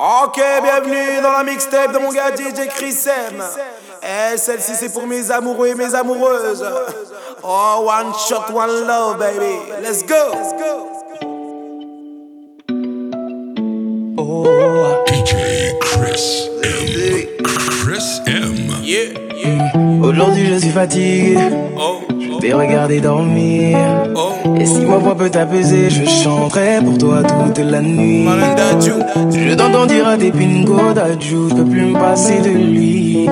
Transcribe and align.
Ok, 0.00 0.40
bienvenue 0.62 1.20
dans 1.20 1.32
la 1.32 1.42
mixtape 1.42 1.92
de 1.92 1.98
mon 1.98 2.12
gars 2.12 2.30
DJ 2.30 2.68
Chris 2.68 2.96
M. 3.04 3.42
Et 4.00 4.34
eh, 4.34 4.38
celle-ci 4.38 4.76
c'est 4.78 4.92
pour 4.92 5.08
mes 5.08 5.28
amoureux 5.32 5.66
et 5.66 5.74
mes 5.74 5.92
amoureuses. 5.92 6.64
Oh, 7.42 7.84
one 7.84 8.12
shot, 8.28 8.44
one 8.54 8.86
love, 8.86 9.18
baby. 9.18 9.58
Let's 9.82 10.04
go. 10.04 10.14
Oh, 14.16 15.04
DJ 15.08 15.76
Chris 15.80 16.48
M. 16.62 17.26
Chris 17.82 18.20
M. 18.28 18.70
Yeah, 18.80 19.18
yeah. 19.34 19.72
Aujourd'hui 20.00 20.46
je 20.46 20.60
suis 20.60 20.70
fatigué. 20.70 21.38
Oh. 21.76 22.17
T'es 22.40 22.52
regardé 22.52 23.00
dormir. 23.00 23.78
Et 24.60 24.66
si 24.66 24.80
ma 24.80 24.96
voix 24.96 25.16
peut 25.16 25.30
t'apaiser, 25.30 25.90
je 25.90 26.04
chanterai 26.04 26.78
pour 26.84 26.96
toi 26.98 27.22
toute 27.22 27.58
la 27.58 27.80
nuit. 27.82 28.26
Je 29.30 29.54
t'entends 29.54 29.86
dire 29.86 30.06
à 30.08 30.16
tes 30.16 30.30
pingos 30.30 30.92
d'adjou, 30.94 31.48
je 31.50 31.54
peux 31.54 31.64
plus 31.64 31.86
me 31.86 31.94
passer 31.94 32.40
de 32.40 32.50
lui. 32.50 33.28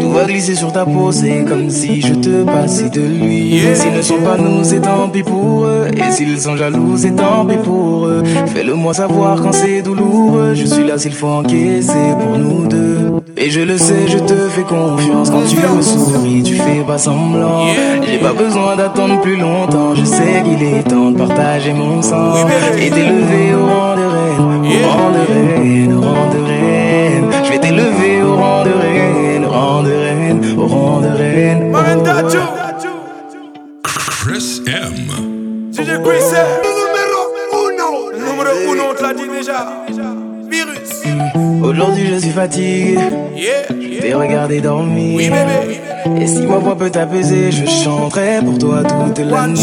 Tout 0.00 0.10
va 0.10 0.24
glisser 0.24 0.54
sur 0.54 0.72
ta 0.72 0.84
peau, 0.84 1.12
c'est 1.12 1.44
comme 1.48 1.70
si 1.70 2.00
je 2.00 2.14
te 2.14 2.44
passais 2.44 2.90
de 2.90 3.00
lui. 3.00 3.60
S'ils 3.74 3.94
ne 3.94 4.02
sont 4.02 4.20
pas 4.22 4.36
nous, 4.36 4.64
c'est 4.64 4.80
tant 4.80 5.08
pis 5.08 5.22
pour 5.22 5.64
eux. 5.64 5.86
Et 5.96 6.12
s'ils 6.12 6.38
sont 6.38 6.56
jaloux, 6.56 6.96
c'est 6.96 7.16
tant 7.16 7.46
pis 7.46 7.56
pour 7.56 8.06
eux. 8.06 8.22
Fais-le 8.46 8.74
moi 8.74 8.92
savoir 8.94 9.40
quand 9.40 9.52
c'est 9.52 9.82
douloureux. 9.82 10.54
Je 10.54 10.66
suis 10.66 10.84
là 10.86 10.98
s'il 10.98 11.14
faut 11.14 11.28
encaisser 11.28 12.14
pour 12.20 12.38
nous 12.38 12.66
deux. 12.66 13.19
Et 13.36 13.50
je 13.50 13.60
le 13.60 13.78
sais, 13.78 14.06
je 14.08 14.18
te 14.18 14.34
fais 14.48 14.62
confiance 14.62 15.30
quand 15.30 15.42
tu 15.46 15.56
me 15.56 15.82
souris, 15.82 16.42
tu 16.42 16.56
fais 16.56 16.82
pas 16.86 16.98
semblant. 16.98 17.66
J'ai 18.06 18.18
pas 18.18 18.32
besoin 18.32 18.76
d'attendre 18.76 19.20
plus 19.20 19.36
longtemps. 19.36 19.94
Je 19.94 20.04
sais 20.04 20.42
qu'il 20.44 20.62
est 20.62 20.82
temps 20.82 21.10
de 21.10 21.18
partager 21.18 21.72
mon 21.72 22.02
sang 22.02 22.34
et 22.78 22.90
d'élever 22.90 23.54
au 23.54 23.66
rang 23.66 23.96
de 23.96 24.02
reine, 24.02 24.84
au 24.84 24.88
rang 24.88 25.10
de 25.10 25.32
reine, 25.32 25.92
au 25.94 26.00
rang 26.00 26.30
de 26.32 26.38
reine. 26.38 27.30
Je 27.44 27.50
vais 27.50 27.58
t'élever 27.58 28.22
au 28.22 28.36
rang 28.36 28.64
de 28.64 28.70
reine, 28.70 29.44
au 29.44 29.50
rang 29.50 29.82
de 29.82 29.90
reine, 29.90 30.58
au 30.58 30.66
rang 30.66 31.00
de 31.00 31.08
reine. 31.08 31.72
Chris 33.82 34.62
M. 34.66 35.72
DJ 35.72 35.98
Chris 36.04 36.30
M. 36.34 36.46
Numéro 36.62 37.22
uno. 37.66 37.88
Numéro 38.12 38.72
uno, 38.72 38.82
on 38.90 38.94
te 38.94 39.02
l'a 39.02 39.14
dit 39.14 39.28
déjà. 39.28 39.84
Virus. 40.50 41.09
Aujourd'hui 41.62 42.06
je 42.06 42.16
suis 42.16 42.30
fatigué. 42.30 42.98
Yeah. 43.36 43.79
Je 44.00 44.06
vais 44.06 44.14
regarder 44.14 44.62
dormir. 44.62 45.14
Oui, 45.14 45.28
bébé. 45.28 46.22
Et 46.22 46.26
si 46.26 46.40
ma 46.46 46.56
voix 46.56 46.74
peut 46.74 46.88
t'apaiser, 46.88 47.50
je 47.52 47.66
chanterai 47.66 48.40
pour 48.42 48.56
toi 48.56 48.82
toute 48.82 49.18
la 49.18 49.46
nuit. 49.46 49.58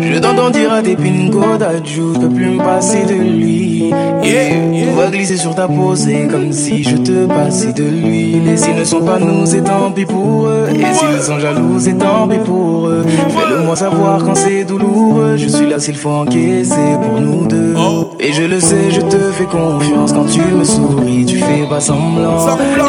Je 0.00 0.18
t'entends 0.18 0.48
dire 0.48 0.72
à 0.72 0.80
tes 0.80 0.96
pingos 0.96 1.58
d'adjou, 1.58 2.14
je 2.14 2.20
peux 2.20 2.30
plus 2.30 2.50
me 2.52 2.58
passer 2.58 3.04
de 3.04 3.14
lui. 3.14 3.92
Yeah. 4.22 4.86
Tout 4.86 4.96
va 4.96 5.08
glisser 5.08 5.36
sur 5.36 5.54
ta 5.54 5.68
peau, 5.68 5.94
c'est 5.94 6.26
comme 6.30 6.52
si 6.52 6.82
je 6.82 6.96
te 6.96 7.26
passais 7.26 7.74
de 7.74 7.84
l'huile. 7.84 8.48
Et 8.48 8.56
s'ils 8.56 8.76
ne 8.76 8.84
sont 8.84 9.02
pas 9.02 9.18
nous, 9.18 9.44
c'est 9.44 9.62
tant 9.62 9.90
pis 9.90 10.06
pour 10.06 10.46
eux. 10.46 10.68
Et 10.70 10.94
s'ils 10.94 11.22
sont 11.22 11.38
jaloux, 11.38 11.78
c'est 11.78 11.98
tant 11.98 12.26
pis 12.26 12.38
pour 12.38 12.88
eux. 12.88 13.04
Fais-le 13.06 13.66
moi 13.66 13.76
savoir 13.76 14.24
quand 14.24 14.34
c'est 14.34 14.64
douloureux. 14.64 15.36
Je 15.36 15.48
suis 15.48 15.68
là 15.68 15.78
s'il 15.78 15.96
faut 15.96 16.10
encaisser 16.10 16.96
pour 17.02 17.20
nous 17.20 17.46
deux. 17.46 17.74
Oh. 17.76 18.12
Et 18.18 18.32
je 18.32 18.42
le 18.42 18.58
sais, 18.58 18.90
je 18.90 19.02
te 19.02 19.18
fais 19.32 19.44
confiance 19.44 20.14
quand 20.14 20.24
tu 20.24 20.40
me 20.40 20.64
souris, 20.64 21.26
tu 21.26 21.36
fais 21.38 21.66
pas 21.68 21.80
semblant. 21.80 22.38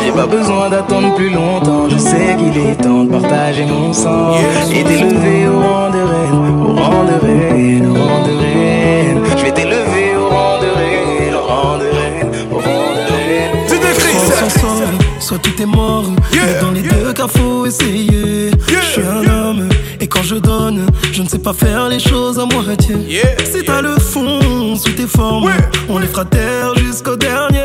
J'ai 0.06 0.12
pas 0.12 0.28
besoin 0.28 0.70
d'attendre 0.70 1.16
plus 1.16 1.32
longtemps 1.32 1.90
sais 1.98 2.38
qu'il 2.38 2.62
est 2.62 2.76
temps 2.76 3.06
de 3.06 3.10
partager 3.10 3.66
mon 3.66 3.92
sang 3.92 4.36
et 4.72 4.84
d'élever 4.84 5.48
au 5.48 5.60
rang 5.60 5.90
de 5.90 5.98
reine, 5.98 6.62
au 6.62 6.74
rang 6.76 7.04
de 7.06 7.26
reine, 7.26 7.88
au 7.88 7.94
rang 7.94 8.22
de 8.28 8.34
reine. 8.38 9.24
Je 9.36 9.44
vais 9.44 9.52
t'élever 9.52 10.16
au 10.16 10.30
rang 10.30 10.60
de 10.60 10.68
reine, 10.68 11.34
au 11.34 11.48
rang 11.48 11.78
de 11.78 11.86
reine, 11.86 12.32
au 12.52 12.56
rang 12.58 12.92
de 12.96 13.14
reine. 13.14 13.66
Tu 13.68 13.78
décris 13.80 14.16
soit 15.20 15.40
tout 15.40 15.60
est 15.60 15.66
mort. 15.66 16.06
Mais 16.34 16.60
dans 16.62 16.72
les 16.72 16.84
deux 16.84 17.12
cas, 17.14 17.28
faut 17.28 17.66
essayer. 17.66 18.52
Je 18.68 18.86
suis 18.86 19.02
un 19.02 19.28
homme, 19.28 19.70
et 20.00 20.08
quand 20.08 20.22
je 20.22 20.36
donne, 20.36 20.86
je 21.12 21.24
ne 21.24 21.28
sais 21.28 21.40
pas 21.40 21.54
faire 21.54 21.90
les 21.90 22.00
choses 22.00 22.38
à 22.38 22.46
moitié. 22.46 22.96
Si 23.44 23.64
t'as 23.66 23.82
le 23.82 23.96
fond 23.96 24.76
sous 24.76 24.92
tes 24.92 25.08
formes, 25.08 25.50
on 25.90 25.98
les 25.98 26.08
fera 26.08 26.26
taire 26.26 26.76
jusqu'au 26.78 27.16
dernier. 27.16 27.64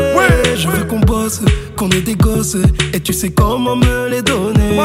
Je 0.56 0.68
veux 0.68 0.84
qu'on 0.84 1.00
bosse, 1.00 1.42
qu'on 1.80 1.88
ait 1.88 2.02
des 2.02 2.14
gosses, 2.14 2.58
et 2.92 3.00
tu 3.00 3.14
sais 3.14 3.30
comment 3.30 3.74
me 3.74 4.08
les 4.10 4.20
donner. 4.20 4.76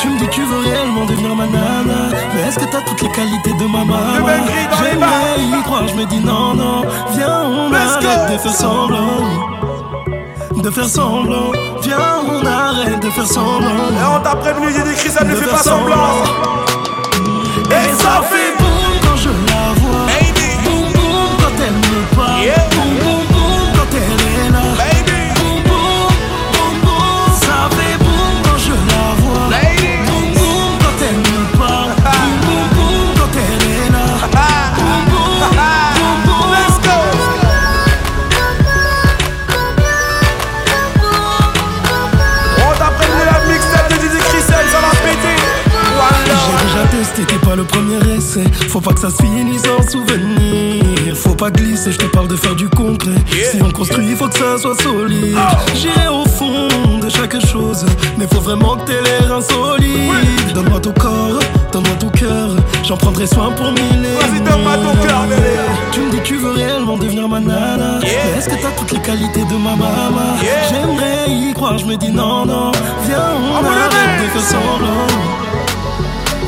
Tu 0.00 0.08
me 0.08 0.18
dis 0.18 0.26
que 0.26 0.30
tu 0.30 0.40
veux 0.40 0.60
réellement 0.60 1.04
devenir 1.04 1.36
ma 1.36 1.44
nana, 1.44 2.08
mais 2.34 2.48
est-ce 2.48 2.58
que 2.58 2.64
t'as 2.64 2.80
toutes 2.80 3.02
les 3.02 3.10
qualités 3.10 3.52
de 3.52 3.66
ma 3.70 3.84
maman? 3.84 4.26
J'aimerais 4.78 5.36
y 5.38 5.62
croire, 5.62 5.86
je 5.86 5.94
me 5.94 6.06
dis 6.06 6.20
non, 6.20 6.54
non, 6.54 6.86
viens, 7.14 7.42
on 7.44 7.74
arrête 7.74 8.32
de 8.32 8.38
faire 8.38 8.54
semblant 8.54 9.50
de 10.62 10.70
faire 10.70 10.88
semblant. 10.88 11.52
Viens, 11.82 11.98
on 12.26 12.46
arrête 12.46 13.02
de 13.02 13.10
faire 13.10 13.26
semblant. 13.26 13.68
Et 13.68 14.16
on 14.16 14.20
t'a 14.22 14.34
prévenu, 14.36 14.68
il 14.74 14.82
dit 14.82 15.10
ça 15.10 15.22
ne 15.22 15.34
fait 15.34 15.50
pas 15.50 15.58
semblant. 15.58 16.22
Et 17.68 17.92
ça 17.92 18.22
fait 18.22 18.63
le 47.64 47.66
premier 47.66 48.16
essai. 48.16 48.44
Faut 48.68 48.80
pas 48.80 48.92
que 48.92 49.00
ça 49.00 49.10
se 49.10 49.22
finisse 49.22 49.62
en 49.68 49.82
souvenir. 49.82 51.16
Faut 51.16 51.34
pas 51.34 51.50
glisser, 51.50 51.92
je 51.92 51.98
te 51.98 52.06
parle 52.06 52.28
de 52.28 52.36
faire 52.36 52.54
du 52.54 52.68
concret. 52.68 53.14
Si 53.50 53.62
on 53.62 53.70
construit, 53.70 54.14
faut 54.16 54.28
que 54.28 54.36
ça 54.38 54.58
soit 54.58 54.80
solide. 54.82 55.36
J'irai 55.74 56.08
au 56.08 56.26
fond 56.26 56.68
de 57.00 57.08
chaque 57.08 57.38
chose, 57.46 57.84
mais 58.18 58.26
faut 58.26 58.40
vraiment 58.40 58.76
que 58.76 58.86
t'aies 58.86 59.02
l'air 59.02 59.32
insolide. 59.32 60.52
Donne-moi 60.54 60.80
ton 60.80 60.92
corps, 60.92 61.38
donne-moi 61.72 61.96
ton 61.98 62.08
cœur. 62.10 62.50
J'en 62.84 62.96
prendrai 62.96 63.26
soin 63.26 63.50
pour 63.52 63.66
mille 63.72 64.06
Vas-y, 64.20 64.40
donne-moi 64.40 64.76
ton 64.76 65.06
cœur, 65.06 65.26
Tu 65.92 66.00
me 66.00 66.10
dis 66.10 66.18
que 66.18 66.22
tu 66.22 66.36
veux 66.36 66.52
réellement 66.52 66.96
devenir 66.96 67.28
ma 67.28 67.40
nana. 67.40 68.00
Est-ce 68.36 68.48
que 68.48 68.56
t'as 68.60 68.70
toutes 68.78 68.92
les 68.92 69.00
qualités 69.00 69.44
de 69.44 69.56
ma 69.56 69.76
maman 69.76 70.36
J'aimerais 70.70 71.28
y 71.28 71.52
croire, 71.54 71.78
je 71.78 71.86
me 71.86 71.96
dis 71.96 72.10
non, 72.10 72.44
non. 72.46 72.72
Viens, 73.06 73.18
on 73.52 73.64
arrête 73.64 74.22
de 74.22 74.38
faire 74.38 74.42
semblant 74.42 75.53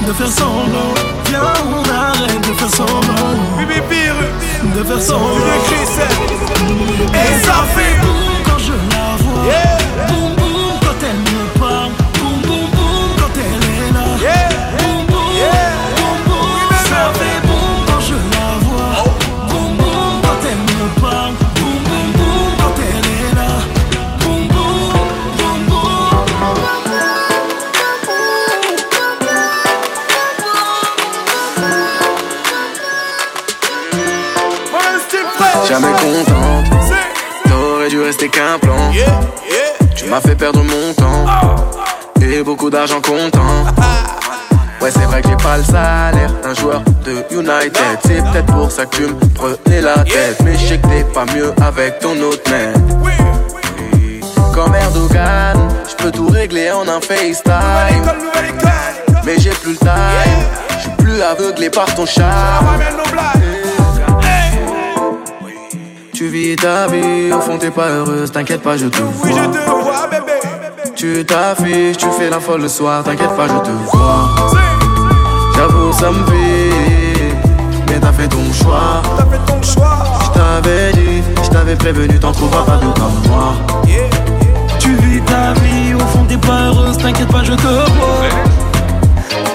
de 0.06 0.12
faire 0.12 0.30
semblant. 0.30 0.94
Viens, 1.26 1.52
on 1.68 1.82
arrête 1.90 2.40
de 2.40 2.54
faire 2.54 2.70
semblant. 2.70 3.34
Bibi 3.58 3.80
De 4.76 4.84
faire 4.84 5.02
semblant. 5.02 5.46
Et 7.12 7.44
ça 7.44 7.64
fait 7.74 8.00
boum 8.00 8.34
quand 8.44 8.58
je 8.58 8.72
la 8.72 9.16
vois. 9.22 9.42
Boum 10.08 10.34
boum 10.34 10.35
M'as 40.08 40.20
fait 40.20 40.36
perdre 40.36 40.62
mon 40.62 40.94
temps 40.94 41.26
et 42.20 42.42
beaucoup 42.42 42.70
d'argent 42.70 43.00
comptant. 43.00 43.40
Ouais, 44.80 44.90
c'est 44.90 45.04
vrai 45.04 45.20
que 45.20 45.28
j'ai 45.28 45.36
pas 45.36 45.56
le 45.56 45.64
salaire 45.64 46.32
d'un 46.42 46.54
joueur 46.54 46.82
de 47.04 47.24
United. 47.34 47.98
C'est 48.04 48.22
peut-être 48.22 48.52
pour 48.52 48.70
ça 48.70 48.86
que 48.86 48.96
tu 48.96 49.02
me 49.02 49.14
prenais 49.34 49.80
la 49.80 50.04
tête. 50.04 50.38
Mais 50.44 50.56
je 50.56 50.66
sais 50.66 50.78
que 50.78 50.86
t'es 50.86 51.04
pas 51.04 51.24
mieux 51.34 51.52
avec 51.60 51.98
ton 51.98 52.20
autre 52.20 52.50
mec. 52.50 52.76
Comme 54.54 54.74
Erdogan, 54.74 55.68
je 55.88 55.94
peux 56.02 56.10
tout 56.12 56.28
régler 56.28 56.70
en 56.70 56.88
un 56.88 57.00
FaceTime. 57.00 58.04
Mais 59.24 59.38
j'ai 59.38 59.50
plus 59.50 59.72
le 59.72 59.78
time, 59.78 60.46
je 60.76 60.82
suis 60.82 60.90
plus 60.98 61.20
aveuglé 61.20 61.68
par 61.68 61.92
ton 61.94 62.06
charme. 62.06 62.78
Tu 66.16 66.28
vis 66.28 66.56
ta 66.56 66.86
vie, 66.86 67.30
au 67.30 67.42
fond 67.42 67.58
t'es 67.58 67.70
pas 67.70 67.88
heureuse, 67.88 68.32
t'inquiète 68.32 68.62
pas, 68.62 68.78
je 68.78 68.86
te 68.86 69.02
vois. 69.02 69.26
Oui, 69.26 69.32
je 69.36 69.44
te 69.50 69.70
vois, 69.70 70.06
bébé. 70.06 70.32
Tu 70.94 71.22
t'affiches, 71.26 71.98
tu 71.98 72.06
fais 72.18 72.30
la 72.30 72.40
folle 72.40 72.62
le 72.62 72.68
soir, 72.68 73.04
t'inquiète 73.04 73.36
pas, 73.36 73.46
je 73.46 73.58
te 73.58 73.70
vois. 73.90 74.30
J'avoue, 75.54 75.92
ça 75.92 76.10
me 76.10 76.24
fait, 76.24 77.34
mais 77.86 78.00
t'as 78.00 78.12
fait 78.12 78.28
ton 78.28 78.50
choix. 78.50 79.02
T'as 79.18 79.26
fait 79.26 79.44
ton 79.44 79.62
choix. 79.62 79.98
Je 80.24 80.38
t'avais 80.38 80.92
dit, 80.92 81.22
je 81.44 81.50
t'avais 81.50 81.76
prévenu, 81.76 82.18
t'en 82.18 82.32
trouveras 82.32 82.64
pas 82.64 82.76
d'autres 82.78 82.94
comme 82.94 83.30
moi. 83.30 83.52
Tu 84.78 84.94
vis 84.94 85.20
ta 85.20 85.52
vie, 85.60 85.92
au 85.92 85.98
fond 85.98 86.24
t'es 86.26 86.38
pas 86.38 86.68
heureuse, 86.68 86.96
t'inquiète 86.96 87.28
pas, 87.28 87.44
je 87.44 87.52
te 87.52 87.66
vois. 87.66 88.24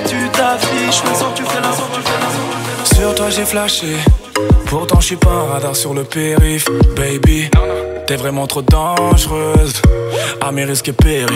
Tu 0.06 0.30
t'affiches, 0.30 1.02
le 1.10 1.16
sang, 1.16 1.32
tu 1.34 1.44
fais 1.44 1.60
la 1.60 1.74
sang, 1.74 1.90
tu 1.92 2.02
fais 2.02 2.20
la 2.20 2.28
sang. 2.28 2.96
Sur 2.96 3.16
toi 3.16 3.32
j'ai 3.32 3.46
flashé, 3.46 3.98
pourtant 4.66 5.00
je 5.00 5.06
suis 5.08 5.16
pas 5.16 5.30
un 5.30 5.46
radar 5.54 5.76
sur 5.76 5.94
le 5.94 6.04
périph', 6.04 6.70
baby. 6.96 7.50
T'es 8.08 8.16
vraiment 8.16 8.48
trop 8.48 8.62
dangereuse, 8.62 9.82
à 10.42 10.52
mes 10.52 10.66
risques 10.66 10.90
et 10.90 10.94
périls. 10.94 11.28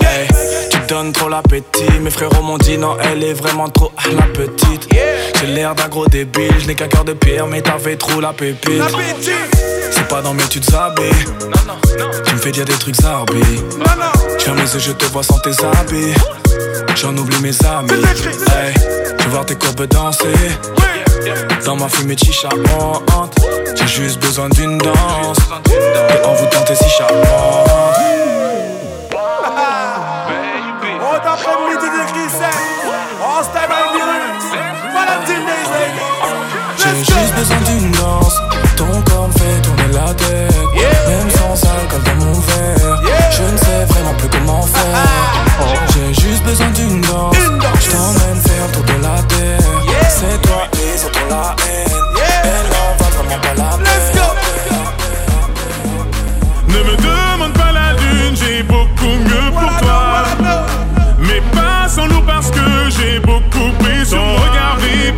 Hey, 0.00 0.28
tu 0.70 0.78
donnes 0.88 1.12
trop 1.12 1.28
l'appétit, 1.28 2.00
mes 2.00 2.10
frérots 2.10 2.42
m'ont 2.42 2.58
dit 2.58 2.78
non, 2.78 2.96
elle 3.00 3.22
est 3.22 3.34
vraiment 3.34 3.68
trop 3.68 3.92
la 4.12 4.26
petite. 4.26 4.88
J'ai 5.40 5.46
l'air 5.48 5.74
d'un 5.74 5.88
gros 5.88 6.06
débile, 6.06 6.54
je 6.58 6.66
n'ai 6.66 6.74
qu'un 6.74 6.88
cœur 6.88 7.04
de 7.04 7.12
pierre, 7.12 7.46
mais 7.46 7.60
t'avais 7.62 7.96
trop 7.96 8.20
la 8.20 8.32
pépite. 8.32 8.82
C'est 9.90 10.08
pas 10.08 10.22
dans 10.22 10.34
mes 10.34 10.44
tu 10.44 10.60
habits. 10.74 11.02
Tu 12.24 12.34
me 12.34 12.38
fais 12.38 12.52
dire 12.52 12.64
des 12.64 12.74
trucs 12.74 12.96
zarbi. 12.96 13.40
Les 14.66 14.74
yeux, 14.74 14.80
je 14.80 14.92
te 14.92 15.04
vois 15.06 15.22
sans 15.22 15.38
tes 15.38 15.50
habits. 15.50 16.14
J'en 16.96 17.16
oublie 17.16 17.40
mes 17.40 17.54
amis. 17.66 17.90
Hey, 17.92 18.74
je 19.18 19.24
veux 19.24 19.30
voir 19.30 19.44
tes 19.44 19.54
courbes 19.54 19.86
danser. 19.86 20.26
Dans 21.64 21.76
ma 21.76 21.88
fumée 21.88 22.16
chicha 22.16 22.48
honte 22.78 23.34
J'ai 23.74 23.86
juste 23.86 24.20
besoin 24.20 24.48
d'une 24.50 24.78
danse 24.78 25.38
Et 25.68 26.24
en 26.24 26.34
vous 26.34 26.46
tentez 26.46 26.74
si 26.76 26.88
charmante 26.88 27.96
juste 37.18 37.34
besoin 37.34 37.56
d'une 37.66 37.90
danse. 37.92 38.36
Ton 38.76 39.02
corps 39.02 39.28
me 39.28 39.32
fait 39.32 39.60
tourner 39.62 39.92
la 39.92 40.14
tête. 40.14 40.54
Même 41.08 41.30
sans 41.30 41.68
alcool 41.68 42.02
dans 42.04 42.24
mon 42.24 42.32
verre. 42.32 43.02
Je 43.30 43.42
ne 43.42 43.56
sais 43.56 43.84
vraiment 43.88 44.14
plus 44.14 44.28
comment 44.28 44.62
faire. 44.62 45.86
J'ai 45.92 46.14
juste 46.14 46.42
besoin 46.44 46.68
d'une 46.70 47.00
danse. 47.00 47.36
Je 47.80 47.90
t'emmène 47.90 48.40
faire 48.42 48.72
tour 48.72 48.84
de 48.84 49.02
la 49.02 49.22
terre. 49.22 49.60
C'est 50.08 50.40
toi 50.42 50.62
les 50.74 51.04
autres 51.04 51.20
la 51.28 51.65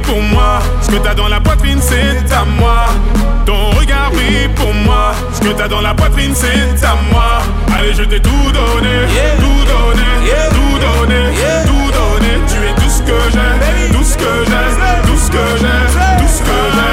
pour 0.03 0.21
moi. 0.23 0.61
Ce 0.81 0.91
que 0.91 0.97
t'as 0.97 1.15
dans 1.15 1.29
la 1.29 1.41
poitrine, 1.41 1.79
c'est 1.81 2.33
à 2.33 2.45
moi. 2.45 2.87
Ton 3.47 3.71
regard 3.71 4.11
brille 4.13 4.49
pour 4.55 4.73
moi. 4.75 5.13
Ce 5.33 5.41
que 5.41 5.53
t'as 5.53 5.69
dans 5.69 5.81
la 5.81 5.95
poitrine, 5.95 6.35
c'est 6.35 6.85
à 6.85 6.97
moi. 7.11 7.43
Allez, 7.77 7.95
je 7.95 8.03
t'ai 8.05 8.21
tout 8.21 8.51
donné, 8.53 9.07
tout 9.39 9.65
donné, 9.73 10.09
tout 10.51 10.79
donné, 10.79 11.21
tout 11.67 11.91
donné. 11.93 12.33
Tu 12.47 12.57
es 12.67 12.75
tout 12.75 12.91
ce 12.91 13.03
que 13.03 13.19
j'ai, 13.33 13.93
tout 13.93 14.05
ce 14.05 14.17
que 14.17 14.45
j'ai, 14.47 15.09
tout 15.09 15.19
ce 15.19 15.31
que 15.31 15.45
j'ai, 15.61 16.19
tout 16.19 16.29
ce 16.29 16.43
que 16.43 16.59
J'ai 16.75 16.88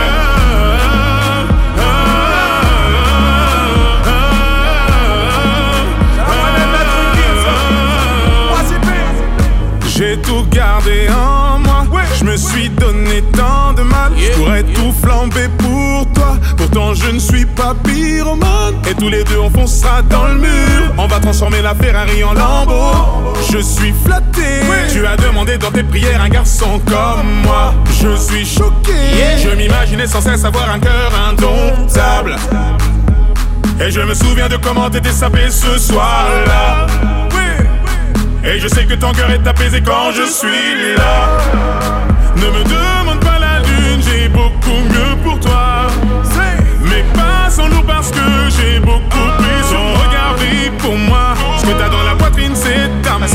Et 18.96 19.02
tous 19.02 19.10
les 19.10 19.24
deux, 19.24 19.40
on 19.40 19.50
foncera 19.50 20.02
dans 20.04 20.28
le 20.28 20.36
mur. 20.36 20.94
On 20.98 21.08
va 21.08 21.20
transformer 21.20 21.62
la 21.62 21.74
Ferrari 21.74 22.24
en 22.24 22.34
Lambo. 22.34 23.34
Je 23.52 23.60
suis 23.60 23.94
flatté. 24.06 24.62
Tu 24.92 25.06
as 25.06 25.18
demandé 25.18 25.58
dans 25.58 25.72
tes 25.72 25.84
prières 25.84 26.22
un 26.22 26.30
garçon 26.30 26.80
comme 26.86 27.42
moi. 27.44 27.74
Je 28.02 28.16
suis 28.16 28.46
choqué. 28.46 28.94
Je 29.38 29.50
m'imaginais 29.50 30.08
sans 30.08 30.22
cesse 30.22 30.46
avoir 30.46 30.70
un 30.70 30.80
cœur 30.80 31.12
indomptable. 31.30 32.36
Et 33.80 33.92
je 33.92 34.02
me 34.02 34.14
souviens 34.14 34.48
de 34.48 34.58
comment 34.58 34.90
t'étais 34.90 35.12
sapé 35.12 35.50
ce 35.50 35.78
soir-là. 35.78 36.88
Et 38.44 38.60
je 38.60 38.68
sais 38.68 38.86
que 38.86 38.94
ton 38.94 39.12
cœur 39.12 39.32
est 39.32 39.48
apaisé 39.48 39.82
quand 39.82 40.12
je 40.12 40.24
suis 40.24 40.96
là. 40.96 41.28
Ne 42.38 42.46
me 42.46 42.64
demande 42.64 43.20
pas 43.20 43.40
la 43.40 43.60
lune, 43.60 44.02
j'ai 44.02 44.28
beaucoup 44.30 44.82
mieux 44.90 45.16
pour 45.24 45.40
toi. 45.40 45.65
Nous 47.57 47.84
parce 47.84 48.12
que 48.12 48.19
j'ai 48.50 48.80
beaucoup 48.80 49.28
pris. 49.38 49.62
Ton 49.72 49.94
regard 49.94 50.36
brille 50.36 50.72
pour 50.78 50.98
moi. 50.98 51.34
Ce 51.57 51.66
que 51.66 51.72
t'as 51.72 51.90
dans 51.90 52.04
la 52.04 52.16
poitrine, 52.16 52.54
c'est 52.54 53.10
à 53.10 53.18
moi. 53.18 53.28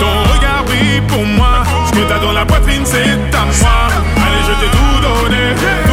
Ton 0.00 0.32
regard 0.32 0.64
brille 0.64 1.02
pour 1.06 1.24
moi. 1.24 1.62
Ce 1.86 1.92
que 1.92 2.08
t'as 2.08 2.18
dans 2.18 2.32
la 2.32 2.46
poitrine, 2.46 2.82
c'est 2.84 3.34
à 3.34 3.44
moi. 3.44 3.76
Allez, 4.16 4.42
je 4.48 4.54
t'ai 4.60 4.70
tout 4.70 5.00
donné, 5.02 5.85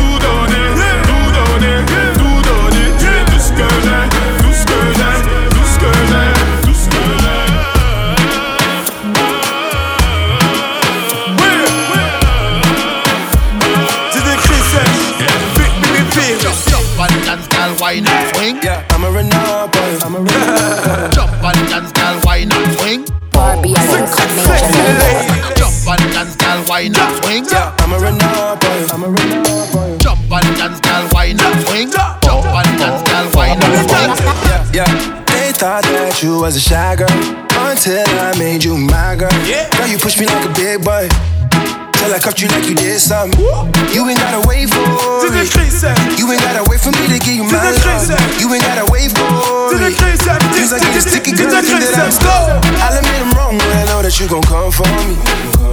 you 36.24 36.40
was 36.40 36.56
a 36.56 36.64
shy 36.64 36.96
girl 36.96 37.12
until 37.68 38.00
I 38.24 38.31
made 38.40 38.64
you 38.64 38.80
my 38.80 39.16
girl. 39.20 39.28
Girl, 39.75 39.88
you 39.92 40.00
push 40.00 40.16
me 40.16 40.25
like 40.25 40.48
a 40.48 40.54
big 40.56 40.80
boy. 40.80 41.12
Till 42.00 42.16
I 42.16 42.20
cuffed 42.24 42.40
you 42.40 42.48
like 42.48 42.64
you 42.64 42.75
did 42.75 42.96
something. 43.04 43.36
You 43.92 44.08
ain't 44.08 44.20
gotta 44.24 44.40
wait 44.48 44.72
for 44.72 44.80
it. 44.80 45.52
You 46.16 46.25
ain't 46.31 46.40
gotta 46.40 46.64
wait 46.72 46.80
for 46.80 46.96
me 46.96 47.12
to 47.12 47.20
give 47.20 47.36
you 47.36 47.44
my 47.44 47.75
love. 47.75 48.08
You 48.40 48.48
ain't 48.56 48.64
gotta 48.64 48.88
wait 48.88 49.12
for 49.12 49.27
it. 49.75 50.00
Things 50.56 50.72
like 50.72 50.88
this 50.96 51.12
sticky 51.12 51.36
girl, 51.36 51.60
think 51.60 51.84
that 51.84 52.00
I'm 52.00 52.12
slow. 52.15 52.56
I'll 52.80 52.96
admit 52.96 53.20
I'm 53.20 53.32
wrong 53.36 53.60
when 53.60 53.75
I 53.75 53.84
know 53.92 54.00
that 54.00 54.15
you 54.15 54.32
gon' 54.32 54.48
come 54.48 54.72
for 54.72 54.88
me. 55.03 55.20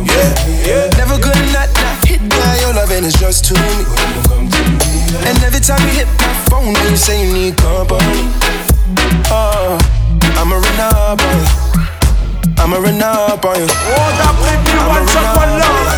Yeah, 0.02 0.34
yeah. 0.66 0.98
Never 0.98 1.14
gonna 1.22 1.46
not, 1.54 1.70
not 1.78 1.94
hit 2.10 2.26
by 2.26 2.58
your 2.58 2.74
loving 2.74 3.06
is 3.06 3.14
just 3.14 3.46
too 3.46 3.54
me. 3.54 3.86
And 5.30 5.38
every 5.46 5.62
time 5.62 5.78
you 5.86 6.02
hit 6.02 6.10
my 6.18 6.34
phone, 6.50 6.74
you 6.90 6.98
say 6.98 7.22
you 7.22 7.30
need 7.30 7.54
company. 7.56 8.34
Uh, 9.30 9.78
Oh, 10.30 10.40
I'm 10.40 10.52
a 10.52 10.58
Renard 10.58 11.18
boy. 11.18 11.40
I'm 12.58 12.72
a 12.72 12.78
Renard 12.80 13.40
boy. 13.40 13.56
Oh, 13.56 14.08
that 14.20 14.34
me 14.38 14.72
one 14.86 15.06
shot, 15.10 15.36
one 15.36 15.52
love. 15.58 15.90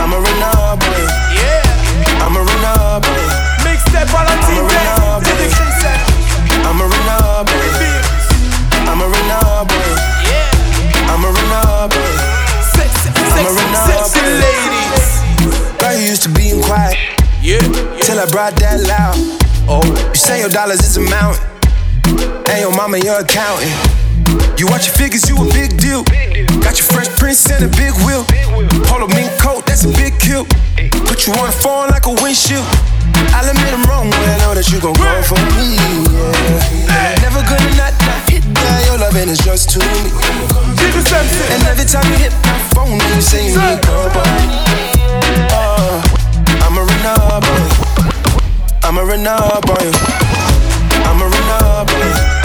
I'm 0.00 0.12
a 0.12 0.18
Renard 0.20 0.78
boy. 0.80 1.02
Yeah. 1.34 2.22
I'm 2.22 2.36
a 2.36 2.42
Renard 2.42 3.02
boy. 3.02 3.24
Mixtape 3.66 4.08
Valentine 4.12 4.66
Day. 4.70 5.26
DJ 5.26 5.50
Chris 5.50 5.84
M. 5.84 6.06
I'm 6.66 6.78
a 6.80 6.86
Renard 6.86 7.46
boy. 7.46 7.66
I'm 8.86 9.00
a 9.00 9.06
Renard 9.10 9.68
boy. 9.68 9.90
Yeah. 10.22 11.10
I'm 11.10 11.22
a 11.24 11.30
Renard 11.32 11.90
boy. 11.90 12.12
Sexy, 12.76 13.08
I'm 13.10 13.46
a 13.46 13.50
sexy, 13.50 13.58
Renard 13.58 13.88
sexy 13.90 14.22
ladies. 14.38 15.08
Girl, 15.80 15.94
you 15.98 16.06
used 16.14 16.22
to 16.24 16.30
being 16.30 16.62
quiet 16.62 16.96
Yeah. 17.42 17.60
till 18.02 18.20
I 18.20 18.26
brought 18.30 18.56
that 18.62 18.80
loud. 18.86 19.16
Oh. 19.68 19.82
You 19.82 20.14
say 20.14 20.40
your 20.40 20.48
dollars 20.48 20.80
is 20.80 20.96
a 20.96 21.00
mountain, 21.00 21.42
and 22.50 22.60
your 22.60 22.74
mama 22.74 22.98
your 22.98 23.20
accountant. 23.20 23.72
You 24.58 24.66
watch 24.66 24.86
your 24.86 24.96
figures, 24.96 25.28
you 25.28 25.36
a 25.36 25.46
big 25.52 25.76
deal. 25.76 26.02
Got 26.64 26.78
your 26.78 26.88
fresh 26.88 27.08
prince 27.16 27.44
and 27.50 27.64
a 27.64 27.68
big 27.76 27.92
wheel. 28.04 28.24
Polo 28.88 29.06
mink 29.08 29.30
coat, 29.38 29.66
that's 29.66 29.84
a 29.84 29.92
big 29.92 30.18
kill. 30.18 30.44
Put 31.06 31.26
you 31.26 31.32
on 31.34 31.48
a 31.48 31.52
phone 31.52 31.88
like 31.90 32.06
a 32.06 32.14
windshield. 32.22 32.64
I'll 33.36 33.48
admit 33.48 33.72
I'm 33.72 33.84
wrong 33.84 34.08
when 34.08 34.28
I 34.28 34.38
know 34.38 34.54
that 34.54 34.68
you 34.72 34.80
gon' 34.80 34.96
go 34.96 35.12
for 35.28 35.38
me. 35.56 35.76
Yeah. 35.76 37.20
Never 37.20 37.42
gonna 37.44 37.76
not, 37.76 37.92
not 38.04 38.22
hit 38.28 38.42
that. 38.42 38.84
Your 38.86 38.98
loving 38.98 39.28
is 39.28 39.38
just 39.38 39.70
too 39.70 39.80
me. 39.80 40.10
And 41.52 41.62
every 41.68 41.84
time 41.84 42.06
you 42.12 42.18
hit 42.18 42.32
my 42.44 42.58
phone, 42.72 42.96
you 42.96 43.20
say 43.20 43.52
you 43.52 43.56
need 43.60 43.80
company. 43.84 44.64
Uh, 45.52 46.00
I'm 46.64 46.76
a 46.76 46.82
Renard 46.82 47.44
boy. 47.44 47.64
I'm 48.82 48.98
a 48.98 49.04
Renard 49.04 49.62
boy. 49.66 49.86
I'm 51.04 51.20
a 51.20 51.26
Renard 51.28 51.88
boy. 51.88 52.35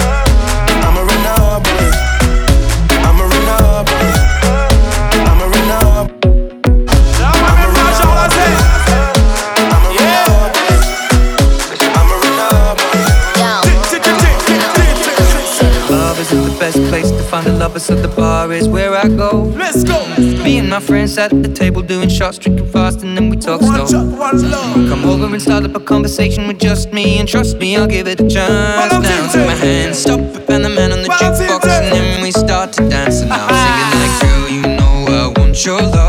Find 16.76 17.46
the 17.46 17.54
lovers, 17.54 17.84
so 17.84 17.96
the 17.96 18.08
bar 18.10 18.52
is 18.52 18.68
where 18.68 18.94
I 18.96 19.08
go. 19.08 19.44
Let's 19.56 19.84
go. 19.84 20.06
Me 20.18 20.58
and 20.58 20.70
my 20.70 20.80
friends 20.80 21.18
at 21.18 21.30
the 21.32 21.50
table 21.50 21.82
doing 21.82 22.10
shots, 22.10 22.38
drinking 22.38 22.68
fast, 22.68 23.02
and 23.04 23.16
then 23.18 23.30
we 23.30 23.38
talk 23.38 23.62
One 23.62 23.76
slow. 23.76 23.88
shot, 23.88 24.18
one 24.18 24.52
love. 24.52 24.90
Come 24.90 25.06
over 25.06 25.26
and 25.26 25.42
start 25.42 25.64
up 25.66 25.76
a 25.76 25.80
conversation 25.80 26.48
with 26.48 26.60
just 26.60 26.92
me, 26.94 27.20
and 27.20 27.28
trust 27.28 27.58
me, 27.58 27.76
I'll 27.78 27.88
give 27.88 28.08
it 28.08 28.20
a 28.20 28.28
chance. 28.28 28.92
Follow 28.92 29.02
Now 29.02 29.32
take 29.32 29.46
my 29.48 29.56
hand, 29.56 29.96
stop 29.96 30.20
it, 30.20 30.50
and 30.50 30.66
the 30.66 30.70
man 30.70 30.92
on 30.92 31.02
the 31.02 31.10
jukebox, 31.10 31.66
and 31.68 31.92
then 31.94 32.22
we 32.22 32.32
start 32.32 32.74
to 32.74 32.90
dance. 32.90 33.22
And 33.22 33.32
I'm 33.34 33.50
singing 33.64 33.92
like, 34.02 34.22
girl, 34.22 34.50
you 34.50 34.78
know 34.78 35.34
I 35.36 35.40
want 35.40 35.66
your 35.66 35.82
love. 35.82 36.01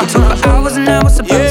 Comme 0.00 0.08
For 0.08 0.48
hours 0.48 0.76
and 0.76 0.88
hours 0.88 1.18
about 1.20 1.49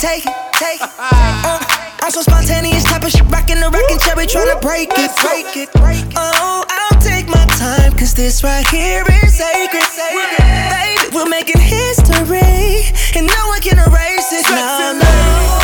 take 0.00 0.24
it, 0.24 0.32
take 0.54 0.80
it. 0.80 0.90
Uh, 0.98 1.60
I'm 2.00 2.10
so 2.10 2.22
spontaneous, 2.22 2.84
type 2.84 3.04
of 3.04 3.10
shit, 3.10 3.28
rockin' 3.28 3.60
the 3.60 3.68
rockin' 3.68 3.98
cherry, 3.98 4.26
tryna 4.26 4.60
break 4.62 4.88
it, 4.96 5.10
break 5.20 5.54
it, 5.56 5.70
break 5.74 6.00
it. 6.00 6.16
Oh, 6.16 6.64
I'll 6.68 7.00
take 7.00 7.28
my 7.28 7.44
time, 7.60 7.92
cause 7.92 8.14
this 8.14 8.42
right 8.42 8.66
here 8.68 9.04
is 9.22 9.36
sacred. 9.36 9.84
Baby, 9.98 11.14
we're 11.14 11.28
making 11.28 11.60
history, 11.60 12.88
and 13.14 13.26
no 13.26 13.48
one 13.48 13.60
can 13.60 13.76
erase 13.76 14.32
it. 14.32 14.48
No, 14.48 14.98
no. 14.98 15.59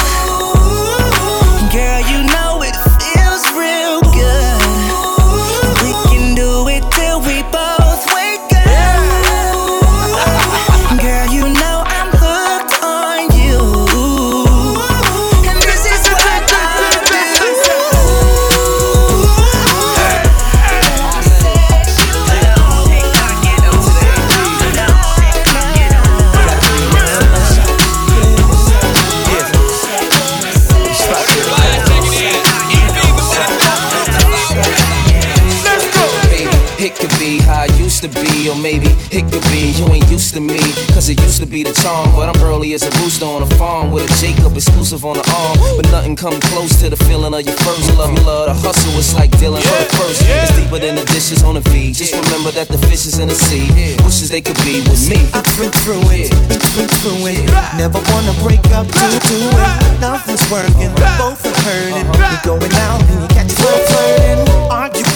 Cause 41.07 41.15
it 41.15 41.23
used 41.23 41.39
to 41.39 41.47
be 41.47 41.63
the 41.63 41.71
charm, 41.71 42.11
but 42.19 42.27
I'm 42.27 42.43
early 42.43 42.75
as 42.75 42.83
a 42.83 42.91
rooster 42.99 43.27
on 43.27 43.39
a 43.39 43.47
farm 43.55 43.95
with 43.95 44.11
a 44.11 44.15
Jacob 44.19 44.59
exclusive 44.59 45.07
on 45.07 45.15
the 45.15 45.23
arm. 45.39 45.55
But 45.79 45.87
nothing 45.95 46.17
come 46.17 46.35
close 46.51 46.83
to 46.83 46.91
the 46.91 46.99
feeling 47.07 47.31
of 47.31 47.47
your 47.47 47.55
first 47.63 47.95
love. 47.95 48.11
You 48.11 48.27
love 48.27 48.51
the 48.51 48.59
hustle, 48.59 48.91
it's 48.99 49.15
like 49.15 49.31
dealing 49.39 49.63
with 49.63 49.87
a 49.87 49.95
first. 49.95 50.27
It's 50.27 50.51
deeper 50.59 50.83
than 50.83 50.99
the 50.99 51.07
dishes 51.15 51.47
on 51.47 51.55
the 51.55 51.63
feed. 51.71 51.95
Just 51.95 52.11
remember 52.11 52.51
that 52.59 52.67
the 52.67 52.79
fish 52.91 53.07
is 53.07 53.23
in 53.23 53.31
the 53.31 53.39
sea. 53.39 53.71
Wishes 54.03 54.35
they 54.35 54.43
could 54.43 54.59
be 54.67 54.83
with 54.91 55.07
me. 55.07 55.23
Been 55.55 55.71
through 55.87 56.03
it, 56.11 56.27
been 56.75 56.91
through 56.99 57.23
it. 57.31 57.47
Never 57.79 58.03
wanna 58.11 58.35
break 58.43 58.67
up, 58.75 58.91
do 58.91 59.07
do 59.31 59.39
it. 59.47 60.03
Nothing's 60.03 60.43
working, 60.51 60.91
both 61.23 61.39
are 61.47 61.55
hurting. 61.63 62.03
You're 62.19 62.59
going 62.59 62.75
out 62.83 62.99
and 62.99 63.23
you 63.23 63.31
catch 63.31 63.55
yourself 63.55 63.79
flirting, 63.95 64.43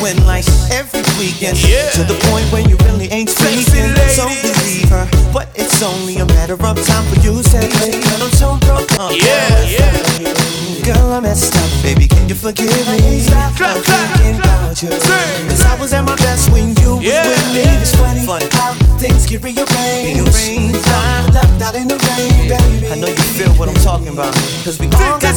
arguing 0.01 0.27
like 0.27 0.47
every 0.71 1.03
weekend. 1.19 1.57
To 1.95 2.05
the 2.05 2.19
point 2.31 2.47
where 2.53 2.63
you 2.63 2.77
really 2.89 3.09
ain't 3.11 3.31
speaking. 3.31 3.95
So 4.09 4.27
believe 4.43 4.89
her, 4.89 5.09
but 5.33 5.49
it's 5.55 5.83
only 5.83 6.17
a 6.17 6.27
matter 6.27 6.55
of 6.55 6.87
time 6.87 7.05
for 7.13 7.21
you 7.21 7.43
to 7.43 7.49
say, 7.49 7.69
"Girl, 7.69 8.23
I'm 8.23 8.31
so 8.33 8.59
broke 8.67 8.93
up." 8.99 9.13
Yeah, 9.13 9.63
yeah. 9.65 10.51
Girl, 10.85 11.13
I 11.13 11.21
messed 11.21 11.55
up, 11.57 11.83
baby. 11.83 12.09
Can 12.09 12.29
you 12.29 12.35
forgive 12.35 12.71
me? 12.89 13.27
I'm 13.33 13.83
thinking 13.83 14.41
about 14.41 14.83
you. 14.83 14.89
Cause 14.89 15.65
I 15.65 15.77
was 15.79 15.93
at 15.93 16.05
my 16.05 16.17
best 16.17 16.51
when 16.51 16.75
you 16.81 16.97
was 16.97 17.05
with 17.05 17.55
me. 17.55 17.65
It's 17.81 17.95
funny, 17.95 18.25
funny 18.25 18.49
how 18.53 18.73
things 18.99 19.27
get 19.27 19.43
rearranged. 19.43 20.89
I'm 20.89 21.33
Left 21.33 21.63
out 21.63 21.75
in 21.77 21.87
the 21.87 21.97
rain, 21.97 22.49
baby. 22.49 22.89
I 22.89 22.97
know 22.97 23.07
you 23.07 23.27
feel 23.37 23.53
what 23.55 23.69
I'm 23.69 23.81
talking 23.85 24.09
about. 24.09 24.35
Cause 24.65 24.81
we 24.81 24.87
all 24.87 25.21
got 25.21 25.30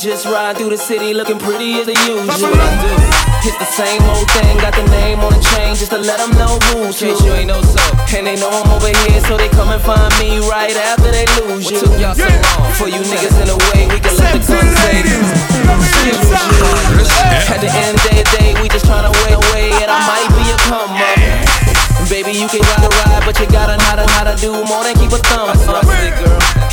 just 0.00 0.24
ride 0.24 0.56
through 0.56 0.70
the 0.70 0.78
city 0.78 1.12
looking 1.12 1.38
pretty 1.38 1.76
as 1.76 1.84
the 1.84 1.92
usual. 2.08 2.24
Hit 3.44 3.52
the 3.60 3.68
same 3.68 4.00
old 4.08 4.24
thing, 4.32 4.56
got 4.56 4.72
the 4.72 4.84
name 4.88 5.20
on 5.20 5.28
the 5.28 5.42
chain 5.52 5.76
just 5.76 5.92
to 5.92 5.98
let 5.98 6.16
them 6.16 6.32
know 6.40 6.56
who's 6.72 7.00
who. 7.00 7.12
you 7.12 7.32
ain't 7.36 7.48
know 7.48 7.60
so. 7.60 7.84
And 8.16 8.26
they 8.26 8.36
know 8.36 8.48
I'm 8.48 8.64
over 8.72 8.88
here, 8.88 9.20
so 9.28 9.36
they 9.36 9.50
come 9.52 9.68
and 9.68 9.82
find 9.82 10.08
me 10.16 10.40
right 10.48 10.72
after 10.72 11.12
they 11.12 11.28
lose 11.44 11.68
you. 11.68 11.76
What 11.76 11.84
took 11.84 12.00
y'all 12.00 12.16
so 12.16 12.24
long? 12.24 12.72
For 12.80 12.88
you 12.88 13.04
niggas 13.12 13.36
in 13.44 13.52
the 13.52 13.60
way, 13.72 13.92
we 13.92 14.00
can 14.00 14.16
let 14.16 14.32
the 14.32 14.40
gun 14.40 14.64
say 14.80 15.04
At 17.52 17.60
the 17.60 17.68
end 17.68 18.00
of 18.00 18.08
the 18.08 18.24
day, 18.40 18.56
we 18.62 18.72
just 18.72 18.86
tryna 18.88 19.12
wait 19.20 19.36
away, 19.36 19.68
and 19.84 19.92
I 19.92 20.00
might 20.08 20.32
be 20.32 20.48
a 20.48 20.56
come 20.64 20.96
up. 20.96 21.19
Baby, 22.10 22.32
you 22.32 22.48
can 22.48 22.58
ride 22.58 22.82
a 22.82 22.90
ride, 23.06 23.22
but 23.24 23.38
you 23.38 23.46
gotta 23.46 23.78
know 23.78 24.04
how 24.18 24.26
to, 24.26 24.34
do 24.34 24.50
more 24.66 24.82
than 24.82 24.98
keep 24.98 25.12
a 25.14 25.22
thumb 25.30 25.54
up. 25.70 25.86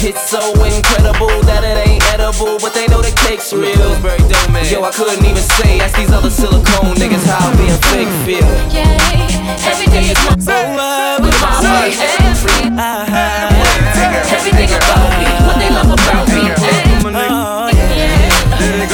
It's 0.01 0.25
so 0.25 0.41
incredible 0.65 1.29
that 1.45 1.61
it 1.61 1.77
ain't 1.77 2.01
edible, 2.09 2.57
but 2.57 2.73
they 2.73 2.87
know 2.87 3.05
the 3.05 3.13
cake's 3.21 3.53
real. 3.53 3.77
Yo, 4.65 4.81
I 4.81 4.89
couldn't 4.89 5.21
even 5.21 5.45
say, 5.61 5.77
ask 5.77 5.93
these 5.93 6.09
other 6.09 6.31
silicone 6.33 6.97
niggas 6.97 7.21
how 7.29 7.53
being 7.53 7.77
fake 7.93 8.09
feel. 8.25 8.49
Everything 9.61 10.09
is 10.09 10.17
my 10.25 10.33
with 11.21 11.37
my 11.37 11.53
heart. 11.53 11.93
Everything 14.33 14.73
about 14.73 15.21
me, 15.21 15.29
what 15.45 15.61
they 15.61 15.69
love 15.69 15.93
about 15.93 16.25
me. 16.33 16.49